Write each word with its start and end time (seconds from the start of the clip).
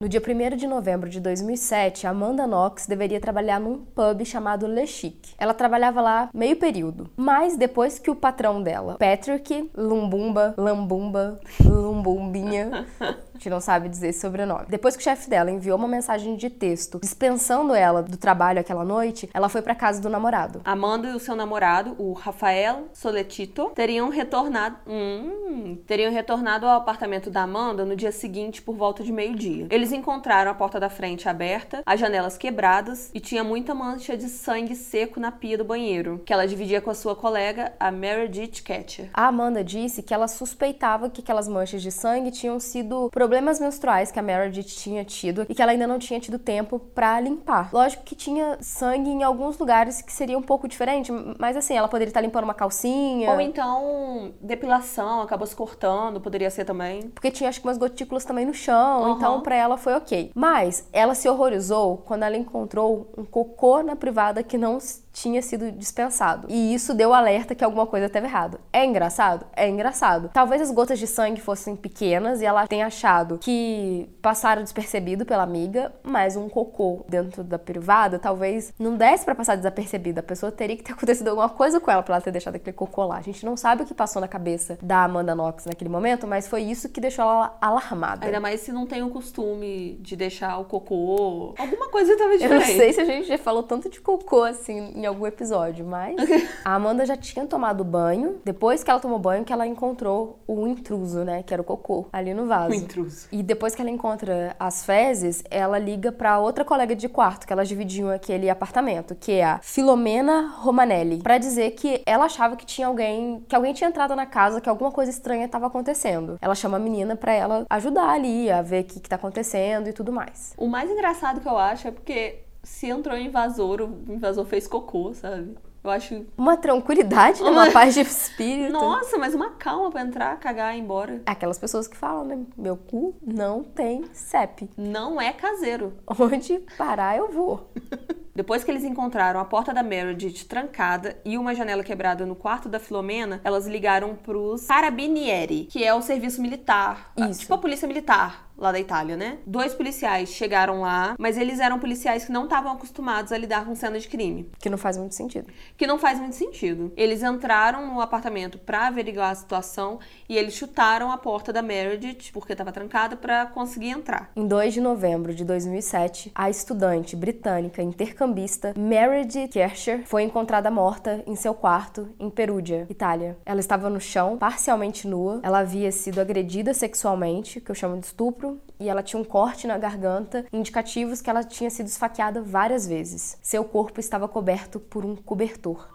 No 0.00 0.08
dia 0.08 0.22
1 0.22 0.56
de 0.56 0.68
novembro 0.68 1.10
de 1.10 1.18
2007, 1.18 2.06
Amanda 2.06 2.46
Knox 2.46 2.86
deveria 2.86 3.18
trabalhar 3.18 3.58
num 3.58 3.78
pub 3.78 4.24
chamado 4.24 4.64
Le 4.64 4.86
Chic. 4.86 5.34
Ela 5.36 5.52
trabalhava 5.52 6.00
lá 6.00 6.30
meio 6.32 6.54
período, 6.54 7.10
mas 7.16 7.56
depois 7.56 7.98
que 7.98 8.08
o 8.08 8.14
patrão 8.14 8.62
dela, 8.62 8.96
Patrick 8.96 9.68
Lumbumba, 9.76 10.54
Lambumba, 10.56 11.40
Lumbumbinha, 11.64 12.86
a 13.38 13.40
gente 13.40 13.50
não 13.50 13.60
sabe 13.60 13.88
dizer 13.88 14.08
esse 14.08 14.20
sobrenome. 14.20 14.66
Depois 14.68 14.96
que 14.96 15.00
o 15.00 15.04
chefe 15.04 15.30
dela 15.30 15.50
enviou 15.50 15.78
uma 15.78 15.86
mensagem 15.86 16.36
de 16.36 16.50
texto 16.50 16.98
dispensando 17.00 17.72
ela 17.72 18.02
do 18.02 18.16
trabalho 18.16 18.58
aquela 18.58 18.84
noite, 18.84 19.30
ela 19.32 19.48
foi 19.48 19.62
para 19.62 19.76
casa 19.76 20.00
do 20.00 20.08
namorado. 20.08 20.60
Amanda 20.64 21.08
e 21.08 21.14
o 21.14 21.20
seu 21.20 21.36
namorado, 21.36 21.94
o 21.98 22.12
Rafael 22.12 22.88
Soletito, 22.92 23.70
teriam 23.74 24.08
retornado, 24.08 24.76
hum, 24.88 25.78
teriam 25.86 26.12
retornado 26.12 26.66
ao 26.66 26.76
apartamento 26.78 27.30
da 27.30 27.42
Amanda 27.42 27.84
no 27.84 27.94
dia 27.94 28.10
seguinte 28.10 28.60
por 28.60 28.74
volta 28.74 29.04
de 29.04 29.12
meio-dia. 29.12 29.68
Eles 29.70 29.92
encontraram 29.92 30.50
a 30.50 30.54
porta 30.54 30.80
da 30.80 30.90
frente 30.90 31.28
aberta, 31.28 31.82
as 31.86 32.00
janelas 32.00 32.36
quebradas 32.36 33.10
e 33.14 33.20
tinha 33.20 33.44
muita 33.44 33.72
mancha 33.72 34.16
de 34.16 34.28
sangue 34.28 34.74
seco 34.74 35.20
na 35.20 35.30
pia 35.30 35.56
do 35.56 35.64
banheiro, 35.64 36.20
que 36.24 36.32
ela 36.32 36.46
dividia 36.46 36.80
com 36.80 36.90
a 36.90 36.94
sua 36.94 37.14
colega, 37.14 37.72
a 37.78 37.92
Meredith 37.92 38.62
Catcher. 38.64 39.10
A 39.14 39.28
Amanda 39.28 39.62
disse 39.62 40.02
que 40.02 40.12
ela 40.12 40.26
suspeitava 40.26 41.08
que 41.08 41.20
aquelas 41.20 41.46
manchas 41.46 41.82
de 41.82 41.92
sangue 41.92 42.32
tinham 42.32 42.58
sido 42.58 43.08
problemas 43.28 43.60
menstruais 43.60 44.10
que 44.10 44.18
a 44.18 44.22
Meredith 44.22 44.64
tinha 44.64 45.04
tido 45.04 45.44
e 45.50 45.54
que 45.54 45.60
ela 45.60 45.70
ainda 45.70 45.86
não 45.86 45.98
tinha 45.98 46.18
tido 46.18 46.38
tempo 46.38 46.78
para 46.78 47.20
limpar. 47.20 47.68
Lógico 47.74 48.02
que 48.02 48.14
tinha 48.14 48.56
sangue 48.62 49.10
em 49.10 49.22
alguns 49.22 49.58
lugares 49.58 50.00
que 50.00 50.10
seria 50.10 50.38
um 50.38 50.42
pouco 50.42 50.66
diferente, 50.66 51.12
mas 51.38 51.54
assim, 51.54 51.76
ela 51.76 51.88
poderia 51.88 52.08
estar 52.08 52.22
limpando 52.22 52.44
uma 52.44 52.54
calcinha. 52.54 53.30
Ou 53.30 53.38
então 53.38 54.32
depilação, 54.40 55.20
acabou 55.20 55.46
se 55.46 55.54
cortando, 55.54 56.22
poderia 56.22 56.48
ser 56.48 56.64
também. 56.64 57.02
Porque 57.10 57.30
tinha 57.30 57.50
acho 57.50 57.60
que 57.60 57.66
umas 57.66 57.76
gotículas 57.76 58.24
também 58.24 58.46
no 58.46 58.54
chão, 58.54 59.02
uhum. 59.02 59.16
então 59.16 59.42
para 59.42 59.54
ela 59.54 59.76
foi 59.76 59.92
ok. 59.92 60.32
Mas 60.34 60.88
ela 60.90 61.14
se 61.14 61.28
horrorizou 61.28 61.98
quando 61.98 62.22
ela 62.22 62.36
encontrou 62.36 63.12
um 63.14 63.26
cocô 63.26 63.82
na 63.82 63.94
privada 63.94 64.42
que 64.42 64.56
não 64.56 64.78
tinha 65.20 65.42
sido 65.42 65.72
dispensado. 65.72 66.46
E 66.48 66.72
isso 66.72 66.94
deu 66.94 67.12
alerta 67.12 67.54
que 67.54 67.64
alguma 67.64 67.86
coisa 67.86 68.06
estava 68.06 68.26
errado. 68.26 68.60
É 68.72 68.84
engraçado? 68.84 69.46
É 69.54 69.68
engraçado. 69.68 70.30
Talvez 70.32 70.62
as 70.62 70.70
gotas 70.70 70.98
de 70.98 71.06
sangue 71.06 71.40
fossem 71.40 71.74
pequenas 71.74 72.40
e 72.40 72.44
ela 72.44 72.66
tenha 72.66 72.86
achado 72.86 73.38
que 73.38 74.08
passaram 74.22 74.62
despercebido 74.62 75.26
pela 75.26 75.42
amiga, 75.42 75.92
mas 76.02 76.36
um 76.36 76.48
cocô 76.48 77.04
dentro 77.08 77.42
da 77.42 77.58
privada 77.58 78.18
talvez 78.18 78.72
não 78.78 78.96
desse 78.96 79.24
para 79.24 79.34
passar 79.34 79.56
desapercebido. 79.56 80.20
A 80.20 80.22
pessoa 80.22 80.52
teria 80.52 80.76
que 80.76 80.84
ter 80.84 80.92
acontecido 80.98 81.28
alguma 81.28 81.48
coisa 81.48 81.80
com 81.80 81.90
ela 81.90 82.02
para 82.02 82.14
ela 82.14 82.22
ter 82.22 82.30
deixado 82.30 82.54
aquele 82.54 82.76
cocô 82.76 83.04
lá. 83.04 83.16
A 83.16 83.22
gente 83.22 83.44
não 83.44 83.56
sabe 83.56 83.82
o 83.82 83.86
que 83.86 83.94
passou 83.94 84.20
na 84.20 84.28
cabeça 84.28 84.78
da 84.80 85.04
Amanda 85.04 85.34
Knox 85.34 85.66
naquele 85.66 85.90
momento, 85.90 86.26
mas 86.26 86.46
foi 86.46 86.62
isso 86.62 86.88
que 86.88 87.00
deixou 87.00 87.24
ela 87.24 87.56
alarmada. 87.60 88.24
Ainda 88.24 88.38
mais 88.38 88.60
se 88.60 88.70
não 88.70 88.86
tem 88.86 89.02
o 89.02 89.10
costume 89.10 89.98
de 90.00 90.14
deixar 90.14 90.58
o 90.58 90.64
cocô. 90.64 91.54
Alguma 91.58 91.88
coisa 91.88 92.16
tava 92.16 92.36
diferente. 92.36 92.52
Eu 92.52 92.60
não 92.60 92.76
sei 92.76 92.92
se 92.92 93.00
a 93.00 93.04
gente 93.04 93.26
já 93.26 93.38
falou 93.38 93.62
tanto 93.62 93.88
de 93.88 94.00
cocô 94.00 94.42
assim 94.42 94.92
em 94.94 95.07
algum 95.08 95.26
episódio, 95.26 95.84
mas 95.84 96.16
a 96.64 96.74
Amanda 96.74 97.04
já 97.04 97.16
tinha 97.16 97.46
tomado 97.46 97.84
banho. 97.84 98.40
Depois 98.44 98.84
que 98.84 98.90
ela 98.90 99.00
tomou 99.00 99.18
banho, 99.18 99.44
que 99.44 99.52
ela 99.52 99.66
encontrou 99.66 100.38
o 100.46 100.66
intruso, 100.66 101.24
né? 101.24 101.42
Que 101.42 101.52
era 101.52 101.60
o 101.60 101.64
cocô 101.64 102.06
ali 102.12 102.34
no 102.34 102.46
vaso. 102.46 102.70
O 102.70 102.74
intruso. 102.74 103.28
E 103.32 103.42
depois 103.42 103.74
que 103.74 103.82
ela 103.82 103.90
encontra 103.90 104.54
as 104.58 104.84
fezes, 104.84 105.42
ela 105.50 105.78
liga 105.78 106.12
para 106.12 106.38
outra 106.38 106.64
colega 106.64 106.94
de 106.94 107.08
quarto, 107.08 107.46
que 107.46 107.52
elas 107.52 107.68
dividiam 107.68 108.10
aquele 108.10 108.48
apartamento, 108.50 109.14
que 109.14 109.32
é 109.32 109.44
a 109.44 109.58
Filomena 109.62 110.52
Romanelli, 110.58 111.18
para 111.22 111.38
dizer 111.38 111.72
que 111.72 112.02
ela 112.06 112.26
achava 112.26 112.56
que 112.56 112.66
tinha 112.66 112.86
alguém, 112.86 113.44
que 113.48 113.54
alguém 113.54 113.72
tinha 113.72 113.88
entrado 113.88 114.14
na 114.14 114.26
casa, 114.26 114.60
que 114.60 114.68
alguma 114.68 114.90
coisa 114.90 115.10
estranha 115.10 115.46
estava 115.46 115.66
acontecendo. 115.66 116.38
Ela 116.40 116.54
chama 116.54 116.76
a 116.76 116.80
menina 116.80 117.16
para 117.16 117.32
ela 117.32 117.66
ajudar 117.70 118.10
ali 118.10 118.50
a 118.50 118.62
ver 118.62 118.84
o 118.84 118.84
que, 118.84 119.00
que 119.00 119.08
tá 119.08 119.16
acontecendo 119.16 119.88
e 119.88 119.92
tudo 119.92 120.12
mais. 120.12 120.52
O 120.56 120.66
mais 120.66 120.90
engraçado 120.90 121.40
que 121.40 121.48
eu 121.48 121.58
acho 121.58 121.88
é 121.88 121.90
porque 121.90 122.47
se 122.68 122.86
entrou 122.86 123.16
um 123.16 123.20
invasor, 123.20 123.80
o 123.80 124.12
invasor 124.12 124.44
fez 124.44 124.68
cocô, 124.68 125.12
sabe? 125.12 125.56
Eu 125.82 125.90
acho. 125.90 126.26
Uma 126.36 126.56
tranquilidade, 126.56 127.42
né? 127.42 127.50
uma 127.50 127.70
paz 127.70 127.94
de 127.94 128.00
espírito. 128.00 128.72
Nossa, 128.72 129.16
mas 129.16 129.34
uma 129.34 129.50
calma 129.50 129.90
pra 129.90 130.02
entrar, 130.02 130.38
cagar 130.38 130.74
e 130.74 130.78
ir 130.78 130.82
embora. 130.82 131.22
Aquelas 131.24 131.58
pessoas 131.58 131.88
que 131.88 131.96
falam, 131.96 132.24
né? 132.24 132.38
Meu 132.56 132.76
cu 132.76 133.16
não 133.26 133.64
tem 133.64 134.04
CEP. 134.12 134.68
Não 134.76 135.20
é 135.20 135.32
caseiro. 135.32 135.94
Onde 136.06 136.58
parar 136.76 137.16
eu 137.16 137.32
vou. 137.32 137.72
Depois 138.34 138.62
que 138.62 138.70
eles 138.70 138.84
encontraram 138.84 139.40
a 139.40 139.44
porta 139.44 139.74
da 139.74 139.82
Meredith 139.82 140.44
trancada 140.46 141.18
e 141.24 141.36
uma 141.36 141.54
janela 141.56 141.82
quebrada 141.82 142.24
no 142.24 142.36
quarto 142.36 142.68
da 142.68 142.78
Filomena, 142.78 143.40
elas 143.42 143.66
ligaram 143.66 144.14
pros 144.14 144.66
Carabinieri, 144.66 145.64
que 145.64 145.82
é 145.82 145.92
o 145.92 146.00
serviço 146.00 146.40
militar. 146.40 147.12
Isso. 147.16 147.40
Tipo 147.40 147.54
a 147.54 147.58
polícia 147.58 147.88
militar 147.88 148.47
lá 148.58 148.72
da 148.72 148.80
Itália, 148.80 149.16
né? 149.16 149.38
Dois 149.46 149.74
policiais 149.74 150.30
chegaram 150.30 150.80
lá, 150.80 151.14
mas 151.18 151.38
eles 151.38 151.60
eram 151.60 151.78
policiais 151.78 152.24
que 152.24 152.32
não 152.32 152.44
estavam 152.44 152.72
acostumados 152.72 153.32
a 153.32 153.38
lidar 153.38 153.64
com 153.64 153.74
cena 153.74 153.98
de 153.98 154.08
crime. 154.08 154.50
Que 154.58 154.68
não 154.68 154.76
faz 154.76 154.96
muito 154.96 155.14
sentido. 155.14 155.46
Que 155.76 155.86
não 155.86 155.98
faz 155.98 156.18
muito 156.18 156.34
sentido. 156.34 156.92
Eles 156.96 157.22
entraram 157.22 157.86
no 157.86 158.00
apartamento 158.00 158.58
para 158.58 158.88
averiguar 158.88 159.30
a 159.30 159.34
situação 159.34 160.00
e 160.28 160.36
eles 160.36 160.54
chutaram 160.54 161.10
a 161.10 161.16
porta 161.16 161.52
da 161.52 161.62
Meredith, 161.62 162.32
porque 162.32 162.52
estava 162.52 162.72
trancada, 162.72 163.16
para 163.16 163.46
conseguir 163.46 163.90
entrar. 163.90 164.30
Em 164.34 164.46
2 164.46 164.74
de 164.74 164.80
novembro 164.80 165.34
de 165.34 165.44
2007, 165.44 166.32
a 166.34 166.50
estudante 166.50 167.14
britânica 167.14 167.82
intercambista 167.82 168.74
Meredith 168.76 169.48
Kersher 169.48 170.02
foi 170.04 170.22
encontrada 170.22 170.70
morta 170.70 171.22
em 171.26 171.36
seu 171.36 171.54
quarto 171.54 172.08
em 172.18 172.30
Perugia, 172.30 172.86
Itália. 172.88 173.36
Ela 173.44 173.60
estava 173.60 173.88
no 173.88 174.00
chão, 174.00 174.36
parcialmente 174.38 175.06
nua. 175.06 175.40
Ela 175.42 175.60
havia 175.60 175.90
sido 175.92 176.20
agredida 176.20 176.74
sexualmente, 176.74 177.60
que 177.60 177.70
eu 177.70 177.74
chamo 177.74 177.98
de 177.98 178.06
estupro, 178.06 178.47
e 178.78 178.88
ela 178.88 179.02
tinha 179.02 179.20
um 179.20 179.24
corte 179.24 179.66
na 179.66 179.76
garganta, 179.76 180.46
indicativos 180.52 181.20
que 181.20 181.28
ela 181.28 181.42
tinha 181.42 181.70
sido 181.70 181.86
esfaqueada 181.86 182.40
várias 182.40 182.86
vezes. 182.86 183.38
Seu 183.42 183.64
corpo 183.64 184.00
estava 184.00 184.28
coberto 184.28 184.78
por 184.78 185.04
um 185.04 185.16
cobertor. 185.16 185.88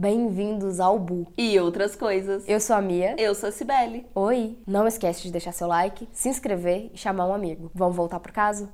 Bem-vindos 0.00 0.78
ao 0.78 0.96
Bu. 0.96 1.26
E 1.36 1.58
outras 1.58 1.96
coisas. 1.96 2.48
Eu 2.48 2.60
sou 2.60 2.76
a 2.76 2.80
Mia. 2.80 3.16
Eu 3.18 3.34
sou 3.34 3.48
a 3.48 3.52
Cibele. 3.52 4.06
Oi. 4.14 4.56
Não 4.64 4.86
esquece 4.86 5.22
de 5.22 5.32
deixar 5.32 5.50
seu 5.50 5.66
like, 5.66 6.08
se 6.12 6.28
inscrever 6.28 6.88
e 6.94 6.96
chamar 6.96 7.26
um 7.26 7.34
amigo. 7.34 7.68
Vamos 7.74 7.96
voltar 7.96 8.20
pro 8.20 8.32
caso? 8.32 8.68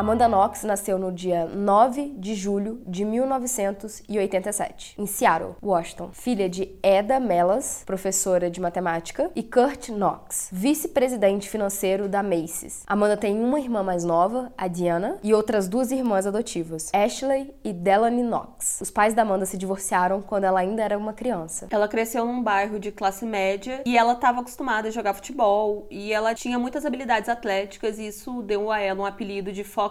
Amanda 0.00 0.26
Knox 0.26 0.64
nasceu 0.64 0.98
no 0.98 1.12
dia 1.12 1.44
9 1.44 2.14
de 2.16 2.34
julho 2.34 2.80
de 2.86 3.04
1987, 3.04 4.94
em 4.96 5.04
Seattle, 5.04 5.56
Washington, 5.62 6.08
filha 6.10 6.48
de 6.48 6.74
Eda 6.82 7.20
Mellas, 7.20 7.82
professora 7.84 8.50
de 8.50 8.62
matemática, 8.62 9.30
e 9.36 9.42
Kurt 9.42 9.90
Knox, 9.90 10.48
vice-presidente 10.50 11.50
financeiro 11.50 12.08
da 12.08 12.22
Macy's. 12.22 12.82
Amanda 12.86 13.14
tem 13.14 13.38
uma 13.38 13.60
irmã 13.60 13.82
mais 13.82 14.02
nova, 14.02 14.50
a 14.56 14.68
Diana, 14.68 15.18
e 15.22 15.34
outras 15.34 15.68
duas 15.68 15.90
irmãs 15.90 16.26
adotivas, 16.26 16.90
Ashley 16.94 17.52
e 17.62 17.70
Delaney 17.70 18.24
Knox. 18.24 18.78
Os 18.80 18.90
pais 18.90 19.12
da 19.12 19.20
Amanda 19.20 19.44
se 19.44 19.58
divorciaram 19.58 20.22
quando 20.22 20.44
ela 20.44 20.60
ainda 20.60 20.82
era 20.82 20.96
uma 20.96 21.12
criança. 21.12 21.66
Ela 21.70 21.86
cresceu 21.86 22.24
num 22.24 22.42
bairro 22.42 22.80
de 22.80 22.90
classe 22.90 23.26
média 23.26 23.82
e 23.84 23.98
ela 23.98 24.14
estava 24.14 24.40
acostumada 24.40 24.88
a 24.88 24.90
jogar 24.90 25.12
futebol 25.12 25.86
e 25.90 26.10
ela 26.10 26.34
tinha 26.34 26.58
muitas 26.58 26.86
habilidades 26.86 27.28
atléticas 27.28 27.98
e 27.98 28.06
isso 28.06 28.40
deu 28.40 28.72
a 28.72 28.80
ela 28.80 29.02
um 29.02 29.04
apelido 29.04 29.52
de 29.52 29.62
Fox 29.62 29.89